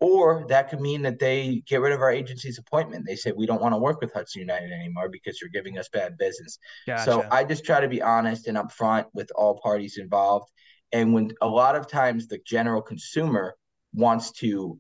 Or 0.01 0.47
that 0.49 0.71
could 0.71 0.81
mean 0.81 1.03
that 1.03 1.19
they 1.19 1.63
get 1.67 1.81
rid 1.83 1.93
of 1.93 2.01
our 2.01 2.11
agency's 2.11 2.59
appointment. 2.59 3.05
They 3.07 3.17
say 3.17 3.33
we 3.33 3.47
don't 3.47 3.61
want 3.61 3.75
to 3.75 3.79
work 3.79 4.01
with 4.01 4.13
Hudson 4.15 4.41
United 4.41 4.73
anymore 4.73 5.11
because 5.11 5.41
you're 5.41 5.51
giving 5.51 5.79
us 5.79 5.91
bad 5.91 6.17
business. 6.17 6.59
Gotcha. 6.87 7.05
So 7.05 7.27
I 7.31 7.45
just 7.45 7.65
try 7.67 7.81
to 7.81 7.89
be 7.89 8.01
honest 8.01 8.47
and 8.47 8.57
upfront 8.57 9.07
with 9.13 9.31
all 9.37 9.61
parties 9.63 9.99
involved. 9.99 10.51
And 10.93 11.13
when 11.13 11.33
a 11.43 11.47
lot 11.49 11.77
of 11.77 11.87
times 11.87 12.29
the 12.29 12.39
general 12.47 12.81
consumer 12.81 13.57
wants 13.93 14.33
to 14.33 14.79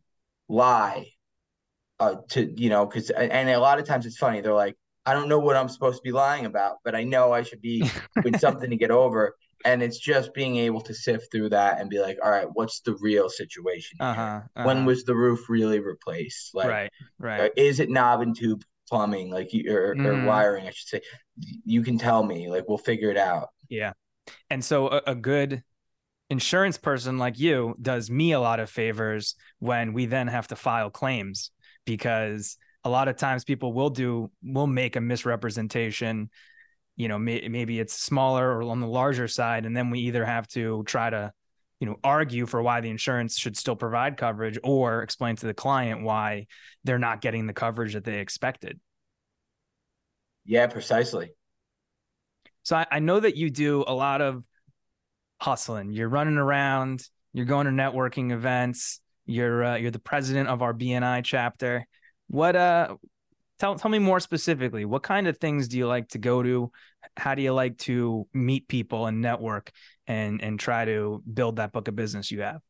lie 0.51 1.07
uh, 2.01 2.17
to 2.31 2.53
you 2.61 2.69
know 2.69 2.85
because 2.85 3.11
and 3.11 3.49
a 3.49 3.59
lot 3.59 3.79
of 3.79 3.87
times 3.87 4.05
it's 4.05 4.17
funny 4.17 4.41
they're 4.41 4.53
like 4.53 4.77
i 5.07 5.15
don't 5.15 5.29
know 5.29 5.39
what 5.39 5.57
i'm 5.57 5.69
supposed 5.69 5.99
to 5.99 6.03
be 6.03 6.13
lying 6.13 6.47
about 6.47 6.77
but 6.85 6.95
i 6.95 7.05
know 7.05 7.33
i 7.33 7.43
should 7.43 7.61
be 7.61 7.89
doing 8.23 8.37
something 8.39 8.71
to 8.71 8.77
get 8.77 8.91
over 8.91 9.37
and 9.65 9.83
it's 9.83 9.99
just 9.99 10.33
being 10.35 10.57
able 10.57 10.81
to 10.81 10.95
sift 10.95 11.31
through 11.31 11.51
that 11.51 11.81
and 11.81 11.91
be 11.91 12.01
like 12.01 12.19
all 12.25 12.31
right 12.31 12.49
what's 12.53 12.81
the 12.81 12.95
real 12.97 13.29
situation 13.29 13.99
uh-huh, 14.01 14.21
uh-huh. 14.21 14.65
when 14.65 14.85
was 14.85 15.05
the 15.05 15.15
roof 15.15 15.49
really 15.49 15.81
replaced? 15.81 16.55
Like 16.55 16.69
right 16.69 16.91
right. 17.19 17.41
uh, 17.43 17.49
is 17.57 17.81
it 17.81 17.91
knob 17.91 18.23
and 18.23 18.37
tube 18.37 18.65
plumbing 18.89 19.31
like 19.31 19.51
or, 19.69 19.95
mm. 19.95 20.05
or 20.05 20.25
wiring 20.27 20.67
i 20.67 20.71
should 20.71 20.89
say? 20.89 21.01
You 21.65 21.83
can 21.83 21.99
tell 21.99 22.25
me 22.25 22.49
like 22.49 22.69
we'll 22.69 22.79
figure 22.79 23.11
it 23.11 23.17
out. 23.17 23.49
Yeah 23.69 23.93
and 24.49 24.65
so 24.65 24.89
a, 24.89 25.03
a 25.09 25.15
good 25.15 25.63
insurance 26.31 26.79
person 26.79 27.19
like 27.19 27.39
you 27.39 27.75
does 27.83 28.09
me 28.09 28.33
a 28.33 28.41
lot 28.41 28.61
of 28.61 28.71
favors 28.71 29.35
when 29.59 29.93
we 29.93 30.07
then 30.07 30.29
have 30.29 30.47
to 30.49 30.57
file 30.57 30.89
claims 30.89 31.51
because 31.85 32.57
a 32.85 32.89
lot 32.89 33.09
of 33.09 33.17
times 33.17 33.45
people 33.45 33.73
will 33.73 33.91
do 33.91 34.31
will 34.43 34.69
make 34.69 34.97
a 34.97 35.01
misrepresentation. 35.01 36.31
You 36.97 37.09
know 37.09 37.19
may, 37.19 37.49
maybe 37.49 37.81
it's 37.81 37.95
smaller 37.95 38.49
or 38.49 38.63
on 38.63 38.81
the 38.81 38.87
larger 38.87 39.27
side 39.27 39.67
and 39.67 39.77
then 39.77 39.91
we 39.91 40.01
either 40.01 40.25
have 40.25 40.47
to 40.49 40.85
try 40.85 41.11
to 41.11 41.33
you 41.81 41.87
know 41.87 41.97
argue 42.05 42.47
for 42.47 42.63
why 42.63 42.81
the 42.81 42.91
insurance 42.91 43.37
should 43.37 43.57
still 43.57 43.77
provide 43.77 44.17
coverage 44.17 44.59
or 44.63 45.03
explain 45.03 45.35
to 45.37 45.47
the 45.47 45.55
client 45.55 46.03
why 46.03 46.47
they're 46.85 46.99
not 46.99 47.21
getting 47.21 47.47
the 47.47 47.53
coverage 47.53 47.95
that 47.95 48.05
they 48.05 48.21
expected. 48.21 48.79
Yeah 50.45 50.69
precisely. 50.69 51.33
So 52.63 52.77
I, 52.77 52.87
I 52.93 52.99
know 53.01 53.19
that 53.19 53.37
you 53.37 53.51
do 53.51 53.85
a 53.87 53.95
lot 53.95 54.21
of 54.21 54.45
hustling. 55.41 55.93
You're 55.93 56.09
running 56.09 56.37
around 56.37 57.09
you're 57.33 57.47
going 57.47 57.67
to 57.67 57.73
networking 57.73 58.33
events 58.33 59.01
you're 59.27 59.65
uh, 59.65 59.77
you're 59.77 59.91
the 59.91 59.99
president 59.99 60.49
of 60.49 60.63
our 60.63 60.75
bni 60.75 61.25
chapter. 61.25 61.87
What 62.29 62.57
uh 62.57 62.97
tell 63.59 63.77
tell 63.77 63.91
me 63.91 63.99
more 63.99 64.21
specifically 64.21 64.85
what 64.85 65.03
kind 65.03 65.29
of 65.29 65.39
things 65.39 65.69
do 65.69 65.79
you 65.79 65.87
like 65.87 66.09
to 66.09 66.19
go 66.19 66.43
to? 66.43 66.73
How 67.17 67.35
do 67.35 67.43
you 67.43 67.53
like 67.53 67.79
to 67.79 68.27
meet 68.33 68.69
people 68.69 69.07
and 69.07 69.21
network 69.21 69.71
and 70.07 70.43
and 70.43 70.59
try 70.59 70.85
to 70.85 71.23
build 71.33 71.57
that 71.57 71.73
book 71.73 71.89
of 71.89 71.97
business 71.97 72.31
you 72.31 72.43
have? 72.43 72.61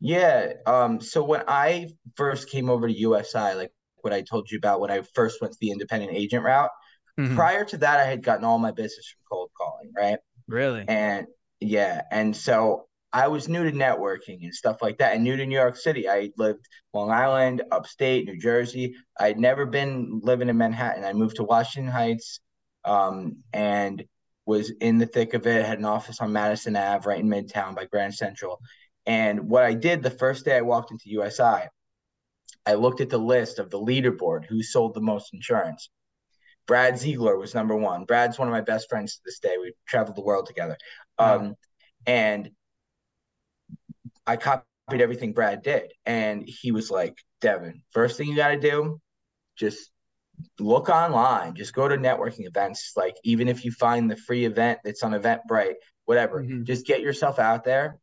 Yeah 0.00 0.52
um 0.64 1.00
so 1.00 1.24
when 1.24 1.42
i 1.48 1.88
first 2.14 2.48
came 2.48 2.70
over 2.70 2.86
to 2.86 2.94
usi 2.96 3.36
like 3.36 3.72
what 4.02 4.12
i 4.12 4.22
told 4.22 4.48
you 4.48 4.56
about 4.56 4.78
when 4.78 4.92
i 4.92 5.02
first 5.12 5.40
went 5.40 5.52
to 5.52 5.58
the 5.60 5.72
independent 5.72 6.12
agent 6.14 6.44
route 6.44 6.70
mm-hmm. 7.18 7.34
prior 7.34 7.64
to 7.64 7.76
that 7.78 7.98
i 7.98 8.04
had 8.04 8.22
gotten 8.22 8.44
all 8.44 8.60
my 8.60 8.70
business 8.70 9.08
from 9.08 9.24
cold 9.28 9.50
calling 9.58 9.92
right? 9.96 10.18
Really? 10.46 10.84
And 10.88 11.26
yeah 11.60 12.02
and 12.10 12.36
so 12.36 12.88
I 13.12 13.28
was 13.28 13.48
new 13.48 13.64
to 13.64 13.72
networking 13.72 14.42
and 14.42 14.54
stuff 14.54 14.82
like 14.82 14.98
that. 14.98 15.14
And 15.14 15.24
new 15.24 15.36
to 15.36 15.46
New 15.46 15.56
York 15.56 15.76
City. 15.76 16.08
I 16.08 16.30
lived 16.36 16.66
Long 16.92 17.10
Island, 17.10 17.62
upstate, 17.70 18.26
New 18.26 18.38
Jersey. 18.38 18.96
I'd 19.18 19.38
never 19.38 19.64
been 19.64 20.20
living 20.22 20.48
in 20.48 20.58
Manhattan. 20.58 21.04
I 21.04 21.14
moved 21.14 21.36
to 21.36 21.44
Washington 21.44 21.90
Heights 21.90 22.40
um, 22.84 23.38
and 23.52 24.04
was 24.44 24.70
in 24.80 24.98
the 24.98 25.06
thick 25.06 25.32
of 25.34 25.46
it. 25.46 25.64
Had 25.64 25.78
an 25.78 25.84
office 25.84 26.20
on 26.20 26.32
Madison 26.32 26.76
Ave, 26.76 27.08
right 27.08 27.20
in 27.20 27.28
Midtown 27.28 27.74
by 27.74 27.86
Grand 27.86 28.14
Central. 28.14 28.60
And 29.06 29.48
what 29.48 29.64
I 29.64 29.72
did 29.72 30.02
the 30.02 30.10
first 30.10 30.44
day 30.44 30.56
I 30.56 30.60
walked 30.60 30.90
into 30.90 31.08
USI, 31.10 31.68
I 32.66 32.74
looked 32.74 33.00
at 33.00 33.08
the 33.08 33.18
list 33.18 33.58
of 33.58 33.70
the 33.70 33.80
leaderboard 33.80 34.44
who 34.44 34.62
sold 34.62 34.92
the 34.92 35.00
most 35.00 35.32
insurance. 35.32 35.88
Brad 36.68 36.98
Ziegler 36.98 37.36
was 37.38 37.54
number 37.54 37.74
one. 37.74 38.04
Brad's 38.04 38.38
one 38.38 38.46
of 38.46 38.52
my 38.52 38.60
best 38.60 38.88
friends 38.88 39.14
to 39.14 39.20
this 39.24 39.40
day. 39.40 39.56
We 39.58 39.72
traveled 39.86 40.16
the 40.16 40.22
world 40.22 40.46
together. 40.46 40.76
Um, 41.18 41.54
and 42.06 42.50
I 44.26 44.36
copied 44.36 44.66
everything 45.00 45.32
Brad 45.32 45.62
did. 45.62 45.90
And 46.04 46.44
he 46.46 46.70
was 46.70 46.90
like, 46.90 47.16
Devin, 47.40 47.82
first 47.90 48.18
thing 48.18 48.28
you 48.28 48.36
got 48.36 48.48
to 48.48 48.60
do, 48.60 49.00
just 49.56 49.90
look 50.60 50.90
online, 50.90 51.54
just 51.54 51.72
go 51.72 51.88
to 51.88 51.96
networking 51.96 52.46
events. 52.46 52.92
Like, 52.96 53.16
even 53.24 53.48
if 53.48 53.64
you 53.64 53.72
find 53.72 54.10
the 54.10 54.16
free 54.16 54.44
event 54.44 54.80
that's 54.84 55.02
on 55.02 55.12
Eventbrite, 55.12 55.74
whatever, 56.04 56.42
mm-hmm. 56.42 56.64
just 56.64 56.86
get 56.86 57.00
yourself 57.00 57.38
out 57.38 57.64
there, 57.64 57.98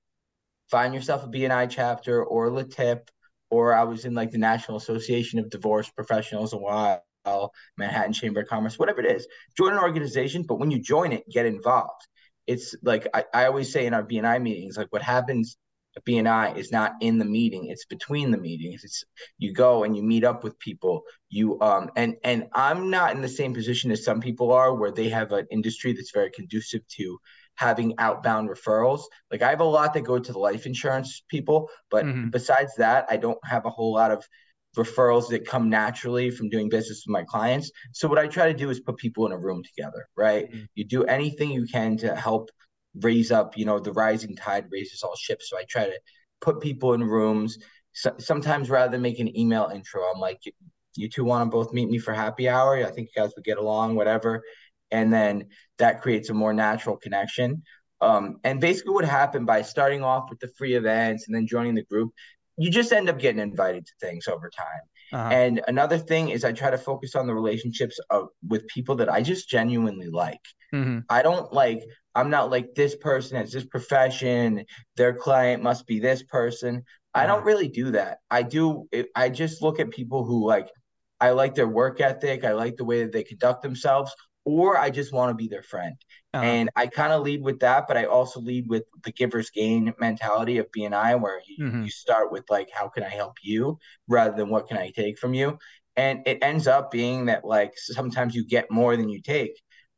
find 0.72 0.94
yourself 0.94 1.24
a 1.24 1.28
BNI 1.28 1.70
chapter 1.70 2.24
or 2.24 2.48
a 2.48 2.52
LeTip, 2.52 3.08
or 3.52 3.76
I 3.76 3.84
was 3.84 4.06
in 4.06 4.16
like 4.16 4.32
the 4.32 4.40
National 4.40 4.78
Association 4.78 5.38
of 5.38 5.52
Divorce 5.52 5.90
Professionals 5.90 6.54
a 6.54 6.58
while, 6.58 7.04
Manhattan 7.78 8.14
Chamber 8.14 8.42
of 8.42 8.48
Commerce, 8.48 8.80
whatever 8.80 9.02
it 9.02 9.12
is. 9.12 9.28
Join 9.58 9.74
an 9.74 9.80
organization, 9.80 10.44
but 10.44 10.60
when 10.60 10.72
you 10.72 10.80
join 10.80 11.12
it, 11.12 11.30
get 11.30 11.46
involved. 11.46 12.02
It's 12.48 12.76
like 12.84 13.08
I, 13.14 13.26
I 13.34 13.46
always 13.46 13.72
say 13.72 13.86
in 13.86 13.94
our 13.94 14.04
BNI 14.04 14.42
meetings, 14.42 14.78
like 14.78 14.92
what 14.92 15.02
happens 15.02 15.58
at 15.98 16.06
BNI 16.06 16.58
is 16.58 16.72
not 16.72 16.94
in 17.02 17.18
the 17.18 17.26
meeting; 17.26 17.68
it's 17.68 17.86
between 17.86 18.32
the 18.32 18.38
meetings. 18.38 18.84
It's 18.84 19.04
you 19.38 19.54
go 19.54 19.84
and 19.84 19.96
you 19.96 20.04
meet 20.04 20.24
up 20.24 20.44
with 20.44 20.60
people. 20.60 21.04
You 21.30 21.60
um 21.62 21.90
and 21.96 22.16
and 22.24 22.48
I'm 22.54 22.90
not 22.90 23.16
in 23.16 23.22
the 23.22 23.30
same 23.30 23.54
position 23.54 23.92
as 23.92 24.04
some 24.04 24.22
people 24.22 24.52
are, 24.52 24.76
where 24.76 24.92
they 24.92 25.10
have 25.10 25.32
an 25.32 25.48
industry 25.52 25.94
that's 25.94 26.12
very 26.12 26.30
conducive 26.30 26.88
to 26.98 27.18
having 27.56 27.96
outbound 27.98 28.50
referrals. 28.50 29.04
Like 29.32 29.42
I 29.42 29.50
have 29.50 29.62
a 29.62 29.66
lot 29.66 29.94
that 29.94 30.02
go 30.02 30.20
to 30.20 30.32
the 30.32 30.40
life 30.40 30.66
insurance 30.66 31.24
people, 31.30 31.70
but 31.90 32.06
mm-hmm. 32.06 32.30
besides 32.30 32.76
that, 32.78 33.06
I 33.10 33.18
don't 33.18 33.40
have 33.46 33.66
a 33.66 33.70
whole 33.70 33.94
lot 33.94 34.12
of 34.12 34.28
referrals 34.76 35.30
that 35.30 35.46
come 35.46 35.70
naturally 35.70 36.30
from 36.30 36.50
doing 36.50 36.70
business 36.70 37.04
with 37.06 37.14
my 37.14 37.24
clients. 37.24 37.72
So 37.94 38.08
what 38.08 38.20
I 38.20 38.28
try 38.28 38.52
to 38.52 38.58
do 38.58 38.70
is 38.70 38.80
put 38.80 38.98
people 38.98 39.26
in 39.26 39.32
a 39.32 39.38
room 39.38 39.64
together, 39.64 40.08
right? 40.16 40.50
Mm-hmm. 40.50 40.66
You 40.76 40.86
do 40.86 41.04
anything 41.06 41.52
you 41.52 41.66
can 41.66 41.98
to 41.98 42.16
help 42.16 42.50
raise 43.02 43.32
up, 43.32 43.58
you 43.58 43.66
know, 43.66 43.80
the 43.80 43.92
rising 43.92 44.36
tide 44.36 44.68
raises 44.72 45.04
all 45.04 45.16
ships. 45.16 45.50
So 45.50 45.58
I 45.58 45.64
try 45.70 45.86
to 45.86 46.00
put 46.42 46.62
people 46.62 46.94
in 46.94 47.04
rooms. 47.04 47.58
So, 47.94 48.14
sometimes 48.20 48.70
rather 48.70 48.92
than 48.92 49.02
make 49.02 49.20
an 49.20 49.38
email 49.38 49.72
intro, 49.74 50.04
I'm 50.04 50.20
like, 50.20 50.42
you 50.96 51.10
two 51.10 51.26
want 51.26 51.50
to 51.50 51.56
both 51.56 51.74
meet 51.74 51.90
me 51.90 51.98
for 51.98 52.14
happy 52.14 52.48
hour? 52.48 52.78
I 52.86 52.92
think 52.92 53.10
you 53.14 53.22
guys 53.22 53.34
would 53.36 53.46
get 53.46 53.58
along, 53.58 53.96
whatever. 53.96 54.44
And 54.92 55.12
then 55.12 55.48
that 55.78 56.02
creates 56.02 56.30
a 56.30 56.34
more 56.34 56.54
natural 56.54 56.98
connection. 56.98 57.64
Um, 58.02 58.38
and 58.44 58.62
basically, 58.62 58.94
what 58.94 59.06
happened 59.06 59.46
by 59.46 59.62
starting 59.62 60.04
off 60.04 60.30
with 60.30 60.40
the 60.40 60.50
free 60.58 60.76
events 60.76 61.28
and 61.28 61.36
then 61.36 61.48
joining 61.48 61.76
the 61.76 61.84
group, 61.84 62.12
you 62.58 62.70
just 62.70 62.92
end 62.94 63.10
up 63.10 63.20
getting 63.20 63.42
invited 63.42 63.86
to 63.86 63.94
things 64.00 64.28
over 64.28 64.50
time. 64.50 64.82
Uh-huh. 65.14 65.30
And 65.34 65.62
another 65.68 65.98
thing 65.98 66.30
is, 66.30 66.44
I 66.44 66.52
try 66.52 66.70
to 66.70 66.78
focus 66.78 67.16
on 67.16 67.28
the 67.28 67.34
relationships 67.34 68.00
of 68.10 68.30
with 68.48 68.68
people 68.68 68.96
that 68.96 69.10
I 69.10 69.22
just 69.22 69.50
genuinely 69.50 70.10
like. 70.10 70.42
Mm-hmm. 70.74 71.00
I 71.10 71.22
don't 71.22 71.52
like 71.54 71.84
I'm 72.16 72.30
not 72.30 72.50
like 72.50 72.74
this 72.76 72.96
person 72.96 73.38
has 73.38 73.52
this 73.52 73.66
profession, 73.66 74.66
their 74.96 75.14
client 75.14 75.62
must 75.62 75.86
be 75.86 76.00
this 76.00 76.24
person. 76.24 76.84
I 77.14 77.26
don't 77.28 77.46
really 77.46 77.70
do 77.70 77.92
that. 77.92 78.20
I 78.30 78.44
do 78.44 78.90
I 79.16 79.30
just 79.30 79.62
look 79.62 79.80
at 79.80 79.90
people 79.92 80.26
who 80.26 80.46
like 80.46 80.70
I 81.22 81.32
like 81.32 81.56
their 81.56 81.68
work 81.68 82.02
ethic, 82.02 82.44
I 82.44 82.54
like 82.54 82.76
the 82.76 82.86
way 82.86 83.04
that 83.04 83.12
they 83.12 83.24
conduct 83.24 83.62
themselves, 83.62 84.14
or 84.46 84.78
I 84.78 84.90
just 84.90 85.12
want 85.12 85.32
to 85.32 85.36
be 85.36 85.48
their 85.48 85.64
friend. 85.64 85.96
Uh-huh. 86.34 86.44
And 86.44 86.70
I 86.76 86.88
kind 86.88 87.12
of 87.12 87.24
lead 87.24 87.42
with 87.42 87.60
that, 87.60 87.88
but 87.88 87.98
I 87.98 88.06
also 88.06 88.40
lead 88.40 88.70
with 88.70 88.84
the 89.04 89.12
giver's 89.12 89.50
gain 89.50 89.94
mentality 90.00 90.58
of 90.58 90.72
BNI, 90.72 91.20
where 91.20 91.42
you, 91.46 91.66
mm-hmm. 91.66 91.84
you 91.84 91.90
start 91.90 92.32
with 92.32 92.44
like, 92.50 92.70
how 92.72 92.88
can 92.88 93.04
I 93.04 93.10
help 93.10 93.38
you 93.42 93.80
rather 94.08 94.36
than 94.36 94.50
what 94.50 94.68
can 94.68 94.78
I 94.78 94.92
take 94.92 95.18
from 95.18 95.34
you? 95.34 95.58
And 95.98 96.22
it 96.26 96.40
ends 96.42 96.68
up 96.68 96.92
being 96.92 97.26
that 97.26 97.46
like 97.46 97.74
sometimes 97.76 98.36
you 98.36 98.46
get 98.46 98.70
more 98.70 98.96
than 98.98 99.10
you 99.10 99.22
take 99.22 99.54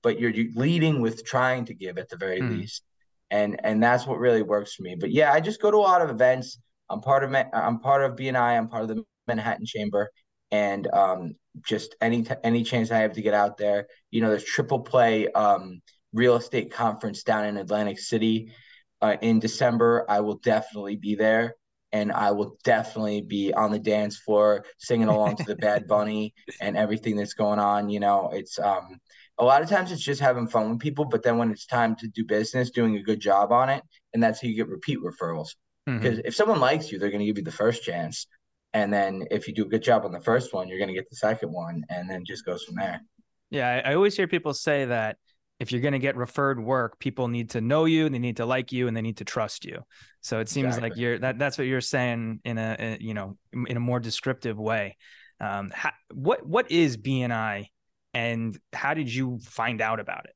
but 0.08 0.20
you're, 0.20 0.30
you're 0.30 0.54
leading 0.56 1.02
with 1.02 1.26
trying 1.26 1.66
to 1.66 1.74
give 1.74 1.98
at 1.98 2.08
the 2.08 2.16
very 2.16 2.40
mm. 2.40 2.58
least. 2.58 2.84
And 3.30 3.60
and 3.66 3.84
that's 3.84 4.08
what 4.08 4.20
really 4.20 4.42
works 4.42 4.74
for 4.74 4.84
me. 4.84 4.96
But 4.96 5.12
yeah, 5.12 5.34
I 5.34 5.42
just 5.42 5.62
go 5.62 5.70
to 5.70 5.76
a 5.76 5.80
lot 5.80 6.02
of 6.02 6.10
events. 6.10 6.58
I'm 6.90 7.02
part 7.02 7.26
of 7.26 7.36
I'm 7.54 7.80
part 7.80 8.02
of 8.02 8.16
BNI. 8.16 8.58
I'm 8.58 8.70
part 8.70 8.84
of 8.84 8.88
the 8.88 9.04
Manhattan 9.28 9.66
Chamber, 9.66 10.10
and 10.50 10.88
um, 10.94 11.34
just 11.63 11.96
any 12.02 12.26
any 12.43 12.63
chance 12.63 12.91
I 12.91 13.00
have 13.00 13.13
to 13.13 13.22
get 13.22 13.34
out 13.34 13.58
there. 13.58 13.88
You 14.12 14.22
know, 14.22 14.30
there's 14.30 14.43
Triple 14.43 14.80
Play 14.80 15.28
um, 15.30 15.82
Real 16.13 16.36
Estate 16.36 16.72
Conference 16.72 17.24
down 17.24 17.46
in 17.46 17.58
Atlantic 17.58 18.00
City 18.00 18.54
uh, 19.02 19.17
in 19.22 19.39
December. 19.39 20.06
I 20.10 20.22
will 20.22 20.38
definitely 20.38 20.96
be 20.96 21.15
there, 21.15 21.56
and 21.91 22.12
I 22.12 22.32
will 22.32 22.58
definitely 22.63 23.22
be 23.22 23.54
on 23.54 23.72
the 23.72 23.80
dance 23.80 24.17
floor 24.17 24.65
singing 24.78 25.08
along 25.08 25.38
to 25.38 25.43
the 25.43 25.56
Bad 25.67 25.88
Bunny 25.88 26.34
and 26.62 26.78
everything 26.78 27.15
that's 27.15 27.34
going 27.34 27.60
on. 27.60 27.89
You 27.89 28.00
know, 28.00 28.30
it's 28.34 28.60
um, 28.60 29.00
a 29.38 29.46
lot 29.46 29.62
of 29.62 29.70
times 29.70 29.91
it's 29.91 30.02
just 30.02 30.22
having 30.22 30.48
fun 30.48 30.70
with 30.70 30.80
people, 30.80 31.06
but 31.06 31.24
then 31.24 31.38
when 31.38 31.52
it's 31.52 31.65
time 31.65 31.96
to 31.98 32.08
do 32.08 32.26
business, 32.26 32.72
doing 32.72 32.98
a 32.98 33.04
good 33.04 33.20
job 33.20 33.52
on 33.52 33.70
it, 33.70 33.84
and 34.13 34.22
that's 34.22 34.41
how 34.41 34.48
you 34.48 34.56
get 34.56 34.70
repeat 34.70 35.00
referrals. 35.00 35.50
Because 35.86 36.17
mm-hmm. 36.17 36.28
if 36.28 36.36
someone 36.36 36.60
likes 36.60 36.91
you, 36.91 37.00
they're 37.00 37.10
going 37.10 37.22
to 37.22 37.26
give 37.26 37.38
you 37.38 37.46
the 37.46 37.52
first 37.52 37.82
chance, 37.82 38.28
and 38.73 38.91
then 38.91 39.25
if 39.32 39.47
you 39.47 39.53
do 39.53 39.63
a 39.63 39.67
good 39.67 39.84
job 39.84 40.06
on 40.06 40.12
the 40.12 40.19
first 40.19 40.53
one, 40.53 40.67
you're 40.67 40.77
going 40.77 40.89
to 40.89 40.93
get 40.93 41.10
the 41.10 41.15
second 41.15 41.51
one, 41.51 41.84
and 41.89 42.10
then 42.10 42.25
just 42.25 42.45
goes 42.45 42.63
from 42.63 42.75
there. 42.75 43.01
Yeah, 43.49 43.82
I, 43.86 43.93
always 43.93 44.15
hear 44.15 44.27
people 44.27 44.53
say 44.53 44.86
that 44.86 45.17
if 45.60 45.71
you're 45.71 45.82
going 45.82 45.93
to 45.93 45.99
get 45.99 46.17
referred 46.17 46.60
work, 46.60 46.99
people 46.99 47.27
need 47.27 47.51
to 47.51 47.62
know 47.62 47.86
you, 47.86 48.10
they 48.10 48.19
need 48.19 48.38
to 48.38 48.45
like 48.45 48.71
you, 48.71 48.88
and 48.88 48.95
they 48.95 49.01
need 49.01 49.17
to 49.17 49.25
trust 49.25 49.65
you. 49.65 49.84
So 50.21 50.39
it 50.39 50.49
seems 50.49 50.75
exactly. 50.75 50.89
like 50.89 50.99
you're 50.99 51.19
that 51.19 51.39
that's 51.39 51.58
what 51.58 51.65
you're 51.65 51.82
saying 51.82 52.41
in 52.43 52.58
a, 52.58 52.75
a 52.80 52.97
you 52.99 53.13
know 53.13 53.38
in 53.53 53.77
a 53.77 53.80
more 53.80 53.99
descriptive 53.99 54.60
way. 54.60 54.97
Um, 55.39 55.71
how, 55.73 55.91
what 56.13 56.45
what 56.45 56.69
is 56.71 56.97
BNI, 56.97 57.67
and 58.13 58.58
how 58.73 58.93
did 58.93 59.13
you 59.13 59.39
find 59.43 59.82
out 59.82 59.99
about 59.99 60.25
it? 60.25 60.36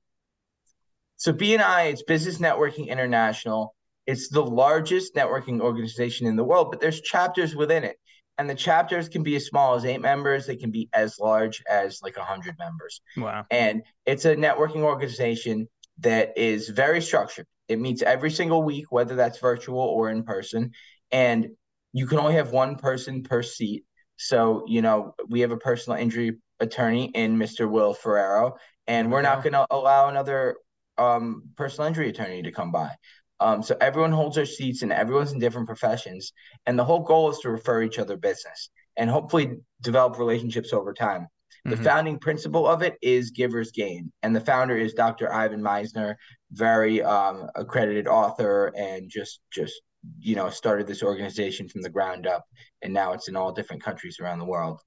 So 1.18 1.34
BNI, 1.34 1.92
it's 1.92 2.04
Business 2.04 2.40
Networking 2.40 2.88
International. 2.88 3.76
It's 4.08 4.30
the 4.30 4.44
largest 4.44 5.14
networking 5.14 5.62
organization 5.62 6.26
in 6.26 6.36
the 6.36 6.44
world, 6.44 6.72
but 6.72 6.80
there's 6.80 7.00
chapters 7.02 7.56
within 7.56 7.84
it 7.84 7.98
and 8.42 8.50
the 8.50 8.56
chapters 8.56 9.08
can 9.08 9.22
be 9.22 9.36
as 9.36 9.46
small 9.46 9.76
as 9.76 9.86
eight 9.86 10.02
members. 10.02 10.48
They 10.48 10.56
can 10.56 10.72
be 10.72 10.90
as 10.94 11.20
large 11.20 11.62
as 11.70 12.02
like 12.02 12.18
100 12.18 12.56
members. 12.58 13.02
Wow. 13.16 13.46
And 13.52 13.84
it's 14.08 14.26
a 14.26 14.36
networking 14.36 14.82
organization 14.82 15.68
that 16.00 16.36
is 16.36 16.68
very 16.70 17.04
structured. 17.04 17.46
It 17.68 17.80
meets 17.80 18.02
every 18.02 18.32
single 18.32 18.64
week 18.64 18.86
whether 18.90 19.16
that's 19.16 19.38
virtual 19.38 19.80
or 19.80 20.10
in 20.10 20.24
person. 20.24 20.72
And 21.12 21.50
you 21.94 22.08
can 22.08 22.18
only 22.18 22.34
have 22.34 22.52
one 22.52 22.78
person 22.78 23.22
per 23.22 23.44
seat. 23.44 23.86
So 24.18 24.66
you 24.68 24.82
know 24.82 25.14
we 25.30 25.42
have 25.42 25.52
a 25.52 25.58
personal 25.58 26.00
injury 26.00 26.38
attorney 26.60 27.06
in 27.16 27.38
mr 27.38 27.68
will 27.68 27.92
ferrero 27.92 28.56
and 28.86 29.12
we're 29.12 29.24
not 29.24 29.42
going 29.42 29.54
to 29.54 29.66
allow 29.72 30.10
another 30.10 30.58
um, 31.00 31.42
personal 31.58 31.88
injury 31.88 32.10
attorney 32.10 32.44
to 32.44 32.52
come 32.52 32.72
by 32.72 32.92
um, 33.42 33.64
so 33.64 33.76
everyone 33.82 34.12
holds 34.12 34.36
their 34.36 34.46
seats 34.46 34.84
and 34.84 34.94
everyone's 34.94 35.32
in 35.32 35.40
different 35.40 35.68
professions. 35.68 36.32
And 36.68 36.78
the 36.78 36.86
whole 36.86 37.00
goal 37.00 37.32
is 37.32 37.40
to 37.40 37.50
refer 37.50 37.82
each 37.82 37.98
other 37.98 38.16
business 38.16 38.70
and 38.96 39.10
hopefully 39.10 39.58
develop 39.82 40.20
relationships 40.20 40.74
over 40.74 40.94
time. 40.94 41.28
The 41.66 41.76
mm-hmm. 41.76 41.84
founding 41.84 42.20
principle 42.20 42.68
of 42.68 42.84
it 42.84 42.98
is 43.02 43.32
givers 43.32 43.72
gain. 43.72 44.12
And 44.22 44.36
the 44.36 44.42
founder 44.42 44.78
is 44.78 44.94
Dr. 44.94 45.34
Ivan 45.34 45.62
Misner, 45.62 46.16
very 46.52 47.02
um, 47.02 47.50
accredited 47.56 48.08
author 48.08 48.72
and 48.78 49.10
just 49.10 49.42
just 49.52 49.82
you 50.20 50.36
know 50.36 50.50
started 50.50 50.88
this 50.88 51.04
organization 51.04 51.70
from 51.70 51.84
the 51.84 51.90
ground 51.90 52.26
up 52.26 52.44
and 52.82 52.92
now 52.92 53.14
it's 53.14 53.28
in 53.28 53.36
all 53.36 53.52
different 53.52 53.84
countries 53.84 54.20
around 54.20 54.40
the 54.40 54.46
world. 54.46 54.82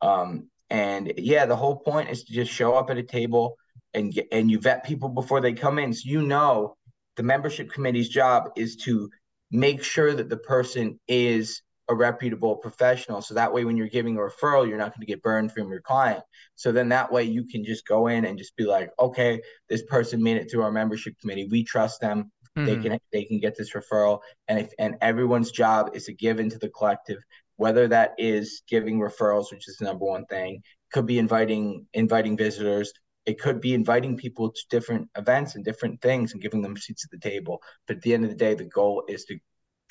Um, 0.00 0.48
and 0.70 1.12
yeah, 1.16 1.46
the 1.46 1.56
whole 1.56 1.76
point 1.76 2.10
is 2.10 2.24
to 2.24 2.32
just 2.32 2.52
show 2.52 2.74
up 2.74 2.90
at 2.90 2.98
a 2.98 3.02
table 3.02 3.56
and 3.94 4.12
get, 4.12 4.26
and 4.32 4.50
you 4.50 4.60
vet 4.60 4.84
people 4.84 5.08
before 5.08 5.40
they 5.40 5.52
come 5.52 5.78
in 5.78 5.92
so 5.92 6.02
you 6.08 6.22
know 6.22 6.76
the 7.16 7.22
membership 7.22 7.70
committee's 7.70 8.08
job 8.08 8.50
is 8.56 8.76
to 8.76 9.10
make 9.50 9.82
sure 9.82 10.14
that 10.14 10.28
the 10.28 10.36
person 10.36 10.98
is 11.08 11.62
a 11.88 11.94
reputable 11.94 12.56
professional. 12.56 13.22
So 13.22 13.34
that 13.34 13.52
way, 13.52 13.64
when 13.64 13.76
you're 13.76 13.88
giving 13.88 14.16
a 14.16 14.20
referral, 14.20 14.68
you're 14.68 14.78
not 14.78 14.92
going 14.94 15.06
to 15.06 15.06
get 15.06 15.22
burned 15.22 15.52
from 15.52 15.70
your 15.70 15.80
client. 15.80 16.22
So 16.56 16.72
then 16.72 16.88
that 16.88 17.12
way, 17.12 17.22
you 17.24 17.44
can 17.46 17.64
just 17.64 17.86
go 17.86 18.08
in 18.08 18.24
and 18.24 18.38
just 18.38 18.56
be 18.56 18.64
like, 18.64 18.90
okay, 18.98 19.40
this 19.68 19.82
person 19.84 20.22
made 20.22 20.36
it 20.36 20.50
through 20.50 20.62
our 20.62 20.72
membership 20.72 21.14
committee. 21.20 21.46
We 21.50 21.64
trust 21.64 22.00
them. 22.00 22.30
Mm-hmm. 22.56 22.66
They 22.66 22.88
can 22.88 22.98
they 23.12 23.24
can 23.24 23.38
get 23.38 23.56
this 23.56 23.72
referral, 23.74 24.20
and 24.48 24.58
if 24.58 24.70
and 24.78 24.96
everyone's 25.02 25.50
job 25.50 25.90
is 25.92 26.06
to 26.06 26.14
give 26.14 26.40
into 26.40 26.58
the 26.58 26.70
collective, 26.70 27.18
whether 27.56 27.86
that 27.88 28.14
is 28.16 28.62
giving 28.66 28.98
referrals, 28.98 29.50
which 29.50 29.68
is 29.68 29.76
the 29.76 29.84
number 29.84 30.06
one 30.06 30.24
thing, 30.24 30.62
could 30.90 31.06
be 31.06 31.18
inviting 31.18 31.86
inviting 31.92 32.34
visitors, 32.34 32.92
it 33.26 33.40
could 33.40 33.60
be 33.60 33.74
inviting 33.74 34.16
people 34.16 34.50
to 34.50 34.60
different 34.70 35.08
events 35.16 35.56
and 35.56 35.64
different 35.64 36.00
things 36.00 36.32
and 36.32 36.40
giving 36.40 36.62
them 36.62 36.76
seats 36.76 37.04
at 37.04 37.10
the 37.10 37.18
table. 37.18 37.60
But 37.86 37.96
at 37.96 38.02
the 38.02 38.14
end 38.14 38.24
of 38.24 38.30
the 38.30 38.36
day, 38.36 38.54
the 38.54 38.64
goal 38.64 39.04
is 39.08 39.24
to 39.26 39.38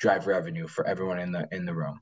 drive 0.00 0.26
revenue 0.26 0.66
for 0.66 0.86
everyone 0.86 1.18
in 1.18 1.32
the 1.32 1.46
in 1.52 1.66
the 1.66 1.74
room. 1.74 2.00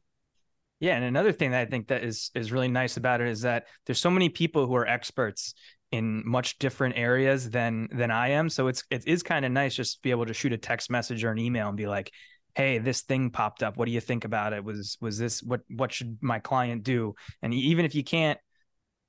Yeah, 0.80 0.96
and 0.96 1.04
another 1.04 1.32
thing 1.32 1.52
that 1.52 1.60
I 1.60 1.66
think 1.66 1.88
that 1.88 2.04
is 2.04 2.30
is 2.34 2.52
really 2.52 2.68
nice 2.68 2.96
about 2.96 3.20
it 3.20 3.28
is 3.28 3.42
that 3.42 3.66
there's 3.86 4.00
so 4.00 4.10
many 4.10 4.28
people 4.28 4.66
who 4.66 4.74
are 4.76 4.86
experts 4.86 5.54
in 5.90 6.22
much 6.26 6.58
different 6.58 6.96
areas 6.96 7.50
than 7.50 7.88
than 7.90 8.10
I 8.10 8.30
am. 8.30 8.48
So 8.48 8.68
it's 8.68 8.84
it 8.90 9.06
is 9.06 9.22
kind 9.22 9.44
of 9.44 9.52
nice 9.52 9.74
just 9.74 9.94
to 9.94 10.02
be 10.02 10.10
able 10.10 10.26
to 10.26 10.34
shoot 10.34 10.52
a 10.52 10.58
text 10.58 10.90
message 10.90 11.24
or 11.24 11.30
an 11.30 11.38
email 11.38 11.68
and 11.68 11.76
be 11.76 11.86
like, 11.86 12.12
"Hey, 12.54 12.78
this 12.78 13.02
thing 13.02 13.30
popped 13.30 13.62
up. 13.62 13.76
What 13.76 13.86
do 13.86 13.92
you 13.92 14.00
think 14.00 14.24
about 14.24 14.52
it? 14.52 14.64
Was 14.64 14.98
was 15.00 15.18
this 15.18 15.42
what 15.42 15.62
what 15.68 15.92
should 15.92 16.18
my 16.20 16.38
client 16.38 16.84
do?" 16.84 17.14
And 17.42 17.54
even 17.54 17.84
if 17.84 17.94
you 17.94 18.04
can't 18.04 18.38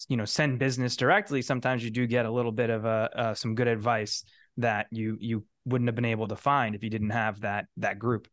you 0.10 0.18
know 0.18 0.26
send 0.26 0.60
business 0.60 0.96
directly 0.96 1.42
sometimes 1.42 1.84
you 1.84 1.90
do 1.90 2.06
get 2.06 2.26
a 2.26 2.32
little 2.32 2.52
bit 2.52 2.70
of 2.70 2.86
a 2.86 3.10
uh, 3.16 3.34
some 3.34 3.56
good 3.56 3.68
advice 3.68 4.24
that 4.58 4.88
you 4.92 5.18
you 5.20 5.44
wouldn't 5.66 5.88
have 5.88 5.96
been 5.96 6.06
able 6.06 6.28
to 6.28 6.36
find 6.36 6.76
if 6.76 6.84
you 6.84 6.90
didn't 6.90 7.10
have 7.10 7.42
that 7.42 7.66
that 7.78 8.00
group. 8.00 8.28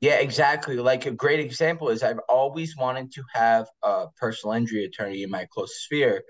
Yeah 0.00 0.16
exactly. 0.20 0.76
Like 0.76 1.06
a 1.06 1.10
great 1.10 1.40
example 1.40 1.88
is 1.88 2.02
i've 2.02 2.20
always 2.28 2.76
wanted 2.76 3.12
to 3.12 3.22
have 3.32 3.66
a 3.82 4.06
personal 4.16 4.54
injury 4.54 4.84
attorney 4.84 5.22
in 5.22 5.30
my 5.30 5.46
close 5.52 5.74
sphere 5.84 6.24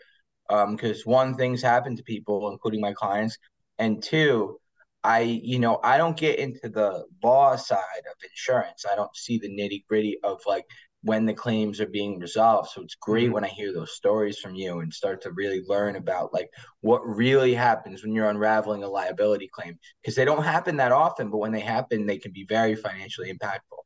because 0.48 1.06
um, 1.06 1.12
one 1.12 1.34
things 1.34 1.62
happen 1.62 1.96
to 1.96 2.02
people 2.02 2.50
including 2.50 2.80
my 2.80 2.92
clients 2.94 3.36
and 3.78 4.02
two 4.02 4.58
i 5.04 5.20
you 5.20 5.58
know 5.58 5.78
i 5.84 5.98
don't 5.98 6.16
get 6.16 6.38
into 6.38 6.70
the 6.70 7.04
law 7.22 7.54
side 7.54 8.04
of 8.10 8.16
insurance. 8.22 8.84
I 8.90 8.96
don't 8.96 9.14
see 9.14 9.38
the 9.38 9.48
nitty 9.48 9.84
gritty 9.86 10.18
of 10.22 10.40
like 10.46 10.64
when 11.02 11.26
the 11.26 11.34
claims 11.34 11.80
are 11.80 11.86
being 11.86 12.18
resolved. 12.18 12.70
So 12.70 12.82
it's 12.82 12.96
great 12.96 13.26
mm-hmm. 13.26 13.34
when 13.34 13.44
I 13.44 13.48
hear 13.48 13.72
those 13.72 13.92
stories 13.92 14.38
from 14.38 14.54
you 14.54 14.80
and 14.80 14.92
start 14.92 15.22
to 15.22 15.32
really 15.32 15.62
learn 15.66 15.96
about 15.96 16.32
like 16.34 16.50
what 16.80 17.06
really 17.06 17.54
happens 17.54 18.02
when 18.02 18.12
you're 18.12 18.28
unraveling 18.28 18.82
a 18.82 18.88
liability 18.88 19.48
claim 19.52 19.78
because 20.02 20.16
they 20.16 20.24
don't 20.24 20.42
happen 20.42 20.76
that 20.76 20.92
often, 20.92 21.30
but 21.30 21.38
when 21.38 21.52
they 21.52 21.60
happen, 21.60 22.06
they 22.06 22.18
can 22.18 22.32
be 22.32 22.44
very 22.48 22.74
financially 22.74 23.32
impactful. 23.32 23.78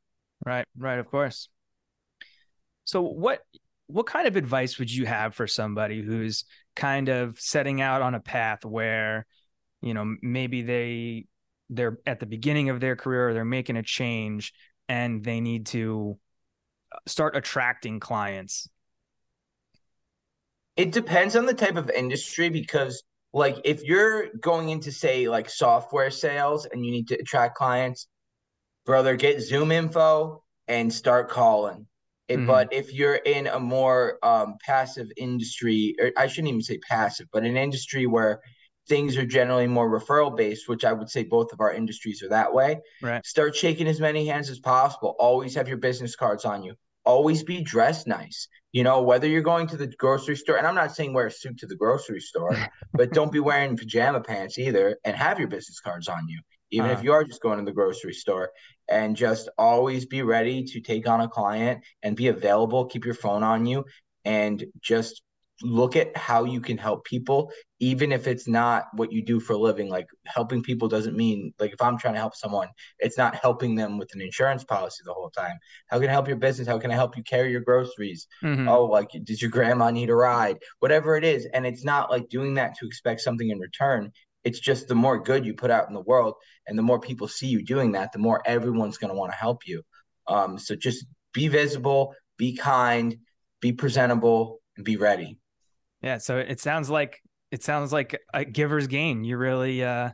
Right, 0.44 0.66
right, 0.77 0.98
of 0.98 1.11
course. 1.11 1.48
So 2.85 3.03
what 3.03 3.40
what 3.87 4.07
kind 4.07 4.27
of 4.27 4.37
advice 4.37 4.79
would 4.79 4.90
you 4.90 5.05
have 5.05 5.35
for 5.35 5.46
somebody 5.46 6.03
who's 6.03 6.44
kind 6.75 7.09
of 7.11 7.38
setting 7.38 7.83
out 7.83 8.01
on 8.01 8.14
a 8.14 8.20
path 8.20 8.64
where 8.64 9.27
you 9.83 9.92
know 9.92 10.16
maybe 10.22 10.62
they 10.62 11.27
they're 11.68 11.98
at 12.07 12.20
the 12.20 12.27
beginning 12.27 12.70
of 12.70 12.81
their 12.81 12.96
career 12.96 13.29
or 13.29 13.35
they're 13.35 13.44
making 13.44 13.77
a 13.77 13.83
change 13.83 14.53
and 14.88 15.22
they 15.25 15.40
need 15.40 15.66
to 15.66 16.18
start 17.07 17.37
attracting 17.37 18.00
clients? 18.00 18.68
It 20.76 20.92
depends 20.92 21.37
on 21.37 21.46
the 21.46 21.55
type 21.55 21.76
of 21.76 21.90
industry 21.90 22.48
because 22.48 23.02
like 23.33 23.57
if 23.64 23.83
you're 23.83 24.28
going 24.40 24.70
into 24.70 24.92
say 24.92 25.28
like 25.28 25.48
software 25.48 26.11
sales 26.11 26.66
and 26.66 26.85
you 26.85 26.92
need 26.92 27.09
to 27.09 27.14
attract 27.14 27.57
clients, 27.57 28.07
brother, 28.85 29.16
get 29.16 29.38
ZoomInfo 29.38 30.40
and 30.68 30.92
start 30.92 31.28
calling. 31.28 31.87
mm-hmm. 32.40 32.46
But 32.46 32.72
if 32.72 32.92
you're 32.92 33.16
in 33.16 33.46
a 33.46 33.61
more 33.61 34.18
um, 34.22 34.57
passive 34.64 35.11
industry, 35.16 35.94
or 36.00 36.12
I 36.16 36.26
shouldn't 36.26 36.48
even 36.48 36.62
say 36.62 36.78
passive, 36.78 37.26
but 37.33 37.44
an 37.44 37.57
industry 37.57 38.07
where 38.07 38.40
things 38.88 39.16
are 39.16 39.27
generally 39.27 39.66
more 39.66 39.88
referral 39.88 40.37
based, 40.37 40.68
which 40.68 40.85
I 40.85 40.92
would 40.92 41.09
say 41.09 41.25
both 41.25 41.53
of 41.53 41.61
our 41.61 41.73
industries 41.73 42.23
are 42.23 42.29
that 42.31 42.53
way. 42.53 42.81
Right. 43.01 43.25
Start 43.25 43.55
shaking 43.55 43.87
as 43.87 44.01
many 44.01 44.27
hands 44.27 44.51
as 44.51 44.59
possible. 44.59 45.14
Always 45.18 45.55
have 45.55 45.68
your 45.68 45.77
business 45.77 46.16
cards 46.16 46.45
on 46.45 46.62
you. 46.62 46.75
Always 47.05 47.42
be 47.42 47.62
dressed 47.62 48.07
nice. 48.07 48.49
You 48.73 48.85
know, 48.85 49.03
whether 49.03 49.27
you're 49.27 49.42
going 49.42 49.66
to 49.68 49.77
the 49.77 49.88
grocery 49.88 50.37
store, 50.37 50.57
and 50.57 50.66
I'm 50.66 50.75
not 50.75 50.95
saying 50.95 51.12
wear 51.12 51.27
a 51.27 51.31
suit 51.31 51.59
to 51.59 51.66
the 51.66 51.77
grocery 51.77 52.21
store, 52.21 52.57
but 52.92 53.12
don't 53.12 53.33
be 53.33 53.40
wearing 53.40 53.77
pajama 53.77 54.21
pants 54.21 54.59
either 54.59 54.97
and 55.05 55.16
have 55.16 55.38
your 55.38 55.49
business 55.49 55.81
cards 55.81 56.09
on 56.09 56.29
you, 56.29 56.40
even 56.71 56.90
uh-huh. 56.90 56.99
if 56.99 57.05
you 57.05 57.12
are 57.12 57.25
just 57.25 57.42
going 57.42 57.59
to 57.59 57.64
the 57.64 57.73
grocery 57.73 58.14
store. 58.14 58.51
And 58.88 59.16
just 59.16 59.49
always 59.59 60.07
be 60.07 60.23
ready 60.23 60.64
to 60.64 60.81
take 60.81 61.09
on 61.09 61.21
a 61.21 61.29
client 61.29 61.83
and 62.03 62.16
be 62.16 62.29
available. 62.29 62.87
Keep 62.87 63.05
your 63.05 63.14
phone 63.14 63.42
on 63.42 63.64
you 63.64 63.85
and 64.25 64.64
just 64.81 65.23
look 65.62 65.96
at 65.96 66.16
how 66.16 66.44
you 66.44 66.61
can 66.61 66.77
help 66.77 67.05
people 67.05 67.51
even 67.81 68.12
if 68.12 68.29
it's 68.29 68.46
not 68.46 68.87
what 68.94 69.12
you 69.12 69.25
do 69.25 69.40
for 69.40 69.55
a 69.55 69.59
living. 69.59 69.88
Like 69.88 70.07
helping 70.27 70.62
people 70.62 70.88
doesn't 70.88 71.16
mean 71.16 71.53
like 71.59 71.72
if 71.72 71.83
i'm 71.83 71.98
trying 71.98 72.14
to 72.14 72.20
help 72.20 72.37
someone 72.37 72.68
it's 72.98 73.18
not 73.18 73.35
helping 73.35 73.75
them 73.75 73.98
with 73.98 74.14
an 74.14 74.20
insurance 74.20 74.64
policy 74.64 75.03
the 75.05 75.12
whole 75.12 75.31
time. 75.31 75.57
How 75.88 75.98
can 75.98 76.09
i 76.09 76.12
help 76.12 76.29
your 76.29 76.37
business? 76.37 76.68
How 76.68 76.79
can 76.79 76.90
i 76.90 76.94
help 76.94 77.16
you 77.16 77.22
carry 77.22 77.51
your 77.51 77.61
groceries? 77.61 78.27
Mm-hmm. 78.42 78.68
oh 78.68 78.85
like 78.87 79.11
does 79.25 79.40
your 79.40 79.51
grandma 79.51 79.90
need 79.90 80.11
a 80.11 80.14
ride? 80.14 80.59
Whatever 80.81 81.16
it 81.16 81.25
is. 81.25 81.46
And 81.53 81.66
it's 81.66 81.85
not 81.85 82.11
like 82.11 82.29
doing 82.29 82.55
that 82.55 82.77
to 82.79 82.87
expect 82.87 83.20
something 83.20 83.48
in 83.48 83.59
return. 83.59 84.12
It's 84.44 84.61
just 84.61 84.88
the 84.88 84.94
more 84.94 85.22
good 85.22 85.46
you 85.46 85.55
put 85.55 85.70
out 85.70 85.88
in 85.88 85.94
the 85.94 86.01
world 86.01 86.35
and 86.66 86.79
the 86.79 86.83
more 86.83 86.98
people 86.98 87.29
see 87.29 87.46
you 87.46 87.64
doing 87.64 87.92
that 87.92 88.12
the 88.12 88.18
more 88.18 88.42
everyone's 88.44 88.98
going 88.98 89.12
to 89.12 89.18
want 89.18 89.33
to 89.33 89.38
help 89.38 89.66
you. 89.66 89.83
Um, 90.27 90.59
so 90.59 90.75
just 90.77 91.07
be 91.33 91.48
visible 91.48 92.14
be 92.38 92.57
kind 92.57 93.16
be 93.61 93.72
presentable 93.72 94.61
and 94.77 94.85
be 94.85 94.96
ready 94.96 95.38
yeah, 96.03 96.19
so 96.19 96.38
it 96.38 96.61
sounds 96.61 96.91
like 96.91 97.23
it 97.51 97.62
sounds 97.62 97.93
like 97.93 98.21
a 98.35 98.45
giver's 98.45 98.87
gain. 98.87 99.25
You 99.25 99.37
really 99.37 99.85
uh 99.85 100.11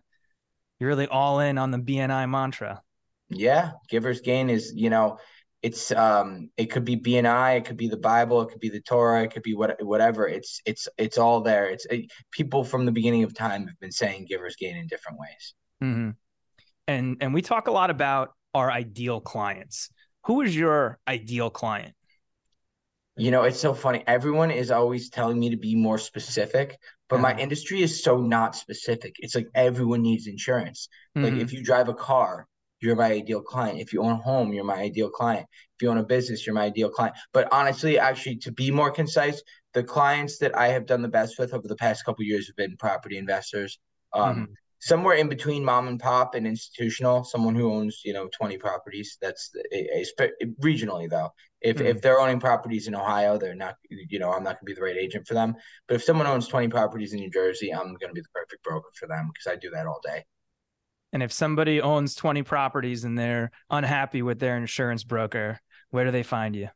you're 0.79 0.88
really 0.88 1.07
all 1.07 1.40
in 1.40 1.59
on 1.59 1.70
the 1.70 1.79
BNI 1.79 2.29
mantra. 2.29 2.83
Yeah, 3.31 3.72
giver's 3.88 4.20
gain 4.20 4.48
is, 4.51 4.72
you 4.74 4.90
know, 4.90 5.18
it's 5.62 5.90
um 5.92 6.51
it 6.57 6.66
could 6.66 6.85
be 6.85 6.96
BNI, 6.96 7.59
it 7.59 7.64
could 7.64 7.77
be 7.77 7.88
the 7.88 7.96
Bible, 7.96 8.42
it 8.42 8.51
could 8.51 8.61
be 8.61 8.68
the 8.68 8.81
Torah, 8.81 9.22
it 9.22 9.33
could 9.33 9.42
be 9.42 9.55
what 9.55 9.83
whatever. 9.85 10.29
It's 10.29 10.61
it's 10.66 10.88
it's 10.98 11.18
all 11.18 11.40
there. 11.40 11.68
It's 11.68 11.87
it, 11.87 12.11
people 12.31 12.64
from 12.64 12.85
the 12.85 12.92
beginning 12.92 13.24
of 13.24 13.35
time 13.35 13.66
have 13.66 13.81
been 13.81 13.92
saying 13.92 14.27
giver's 14.29 14.57
gain 14.57 14.77
in 14.77 14.87
different 14.87 15.18
ways. 15.18 15.55
Mm-hmm. 15.83 16.11
And 16.87 17.16
and 17.20 17.35
we 17.35 17.42
talk 17.42 17.68
a 17.68 17.72
lot 17.72 17.90
about 17.90 18.35
our 18.55 18.70
ideal 18.70 19.20
clients. 19.20 19.90
Who 20.24 20.42
is 20.42 20.55
your 20.57 20.98
ideal 21.09 21.51
client? 21.51 21.94
You 23.18 23.31
know, 23.31 23.42
it's 23.42 23.59
so 23.61 23.74
funny. 23.74 24.04
Everyone 24.07 24.50
is 24.50 24.70
always 24.70 25.11
telling 25.11 25.38
me 25.38 25.50
to 25.50 25.57
be 25.57 25.74
more 25.74 25.98
specific, 25.98 26.78
but 27.09 27.20
my 27.20 27.37
industry 27.37 27.83
is 27.83 28.02
so 28.02 28.18
not 28.18 28.54
specific. 28.54 29.16
It's 29.18 29.35
like 29.35 29.48
everyone 29.54 30.02
needs 30.02 30.26
insurance. 30.26 30.88
Like 31.16 31.33
Mhm. 31.35 31.40
if 31.40 31.52
you 31.52 31.62
drive 31.64 31.88
a 31.88 31.94
car, 31.94 32.46
you're 32.81 32.94
my 32.94 33.11
ideal 33.12 33.42
client. 33.42 33.81
If 33.81 33.92
you 33.92 34.02
own 34.02 34.12
a 34.12 34.16
home, 34.16 34.52
you're 34.52 34.64
my 34.64 34.76
ideal 34.76 35.11
client. 35.11 35.46
If 35.76 35.83
you 35.83 35.90
own 35.90 35.98
a 35.98 36.04
business, 36.04 36.46
you're 36.46 36.54
my 36.54 36.66
ideal 36.66 36.90
client. 36.90 37.16
But 37.33 37.48
honestly, 37.52 37.98
actually, 37.98 38.37
to 38.37 38.52
be 38.52 38.70
more 38.70 38.92
concise, 38.92 39.42
the 39.74 39.83
clients 39.83 40.38
that 40.38 40.57
I 40.57 40.68
have 40.68 40.87
done 40.87 41.02
the 41.02 41.09
best 41.09 41.38
with 41.40 41.52
over 41.54 41.66
the 41.66 41.76
past 41.76 42.04
couple 42.04 42.24
years 42.24 42.46
have 42.46 42.57
been 42.57 42.76
property 42.76 43.18
investors. 43.18 43.78
Um, 44.12 44.46
Mhm. 44.46 44.54
somewhere 44.78 45.16
in 45.16 45.28
between 45.28 45.64
mom 45.64 45.88
and 45.88 45.98
pop 45.98 46.37
and 46.37 46.46
institutional, 46.46 47.24
someone 47.24 47.57
who 47.57 47.72
owns, 47.72 48.02
you 48.04 48.12
know, 48.12 48.28
20 48.28 48.59
properties. 48.59 49.18
That's 49.20 49.50
a, 49.72 49.98
a, 49.98 50.04
spe- 50.04 50.40
regionally 50.61 51.11
though. 51.11 51.31
If 51.60 51.80
if 51.80 52.00
they're 52.00 52.20
owning 52.20 52.38
properties 52.38 52.86
in 52.86 52.94
Ohio, 52.94 53.36
they're 53.36 53.54
not, 53.54 53.76
you 53.90 54.18
know, 54.18 54.30
I'm 54.32 54.44
not 54.44 54.56
going 54.56 54.60
to 54.60 54.64
be 54.66 54.74
the 54.74 54.82
right 54.82 54.96
agent 54.96 55.26
for 55.26 55.34
them. 55.34 55.54
But 55.88 55.96
if 55.96 56.04
someone 56.04 56.26
owns 56.26 56.46
20 56.46 56.68
properties 56.68 57.12
in 57.12 57.20
New 57.20 57.30
Jersey, 57.30 57.74
I'm 57.74 57.94
going 57.94 58.08
to 58.08 58.14
be 58.14 58.20
the 58.20 58.28
perfect 58.32 58.62
broker 58.62 58.90
for 58.94 59.08
them 59.08 59.30
because 59.32 59.52
I 59.52 59.56
do 59.56 59.70
that 59.70 59.86
all 59.86 60.00
day. 60.04 60.24
And 61.12 61.22
if 61.22 61.32
somebody 61.32 61.80
owns 61.80 62.14
20 62.14 62.42
properties 62.42 63.04
and 63.04 63.18
they're 63.18 63.50
unhappy 63.70 64.22
with 64.22 64.38
their 64.38 64.56
insurance 64.56 65.04
broker, 65.04 65.60
where 65.90 66.04
do 66.04 66.10
they 66.10 66.22
find 66.22 66.54
you? 66.54 66.68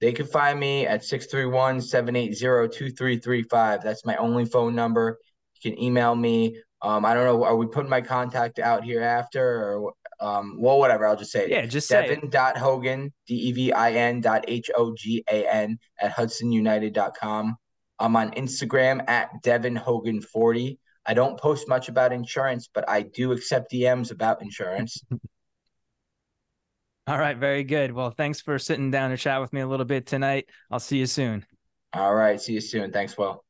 They 0.00 0.12
can 0.12 0.26
find 0.26 0.58
me 0.58 0.86
at 0.86 1.04
631 1.04 1.80
780 1.80 2.34
2335. 2.76 3.82
That's 3.82 4.04
my 4.04 4.16
only 4.16 4.44
phone 4.44 4.74
number. 4.74 5.18
You 5.62 5.70
can 5.70 5.82
email 5.82 6.14
me. 6.14 6.58
Um, 6.82 7.04
I 7.04 7.14
don't 7.14 7.24
know. 7.24 7.44
Are 7.44 7.56
we 7.56 7.66
putting 7.66 7.88
my 7.88 8.00
contact 8.00 8.58
out 8.58 8.84
here 8.84 9.02
after 9.02 9.42
or, 9.42 9.92
um, 10.20 10.56
well, 10.58 10.78
whatever. 10.78 11.06
I'll 11.06 11.16
just 11.16 11.32
say 11.32 11.44
it. 11.44 11.50
Yeah, 11.50 11.66
just 11.66 11.88
say 11.88 12.08
it. 12.08 12.30
Devin.Hogan, 12.30 13.12
D 13.26 13.34
E 13.34 13.52
V 13.52 13.72
I 13.72 13.92
N 13.92 14.20
dot 14.20 14.44
H 14.48 14.70
O 14.76 14.94
G 14.94 15.24
A 15.30 15.46
N 15.46 15.78
at 16.00 16.14
HudsonUnited.com. 16.14 17.56
I'm 17.98 18.16
on 18.16 18.30
Instagram 18.32 19.08
at 19.08 19.30
Devin 19.42 19.76
Hogan 19.76 20.20
40. 20.20 20.78
I 21.06 21.14
don't 21.14 21.38
post 21.38 21.68
much 21.68 21.88
about 21.88 22.12
insurance, 22.12 22.68
but 22.72 22.88
I 22.88 23.02
do 23.02 23.32
accept 23.32 23.72
DMs 23.72 24.10
about 24.10 24.42
insurance. 24.42 25.02
All 27.06 27.18
right, 27.18 27.36
very 27.36 27.64
good. 27.64 27.92
Well, 27.92 28.10
thanks 28.10 28.40
for 28.40 28.58
sitting 28.58 28.90
down 28.90 29.10
to 29.10 29.18
chat 29.18 29.40
with 29.40 29.52
me 29.52 29.60
a 29.60 29.66
little 29.66 29.84
bit 29.84 30.06
tonight. 30.06 30.48
I'll 30.70 30.80
see 30.80 30.98
you 30.98 31.06
soon. 31.06 31.44
All 31.92 32.14
right. 32.14 32.40
See 32.40 32.54
you 32.54 32.60
soon. 32.60 32.90
Thanks, 32.90 33.16
Will. 33.16 33.43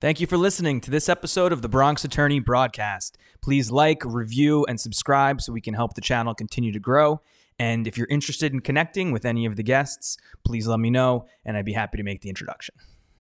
Thank 0.00 0.18
you 0.18 0.26
for 0.26 0.38
listening 0.38 0.80
to 0.80 0.90
this 0.90 1.10
episode 1.10 1.52
of 1.52 1.60
the 1.60 1.68
Bronx 1.68 2.06
Attorney 2.06 2.40
broadcast. 2.40 3.18
Please 3.42 3.70
like, 3.70 4.02
review, 4.02 4.64
and 4.66 4.80
subscribe 4.80 5.42
so 5.42 5.52
we 5.52 5.60
can 5.60 5.74
help 5.74 5.92
the 5.92 6.00
channel 6.00 6.34
continue 6.34 6.72
to 6.72 6.80
grow. 6.80 7.20
And 7.58 7.86
if 7.86 7.98
you're 7.98 8.06
interested 8.08 8.54
in 8.54 8.60
connecting 8.60 9.12
with 9.12 9.26
any 9.26 9.44
of 9.44 9.56
the 9.56 9.62
guests, 9.62 10.16
please 10.42 10.66
let 10.66 10.80
me 10.80 10.88
know, 10.88 11.26
and 11.44 11.54
I'd 11.54 11.66
be 11.66 11.74
happy 11.74 11.98
to 11.98 12.02
make 12.02 12.22
the 12.22 12.30
introduction. 12.30 12.76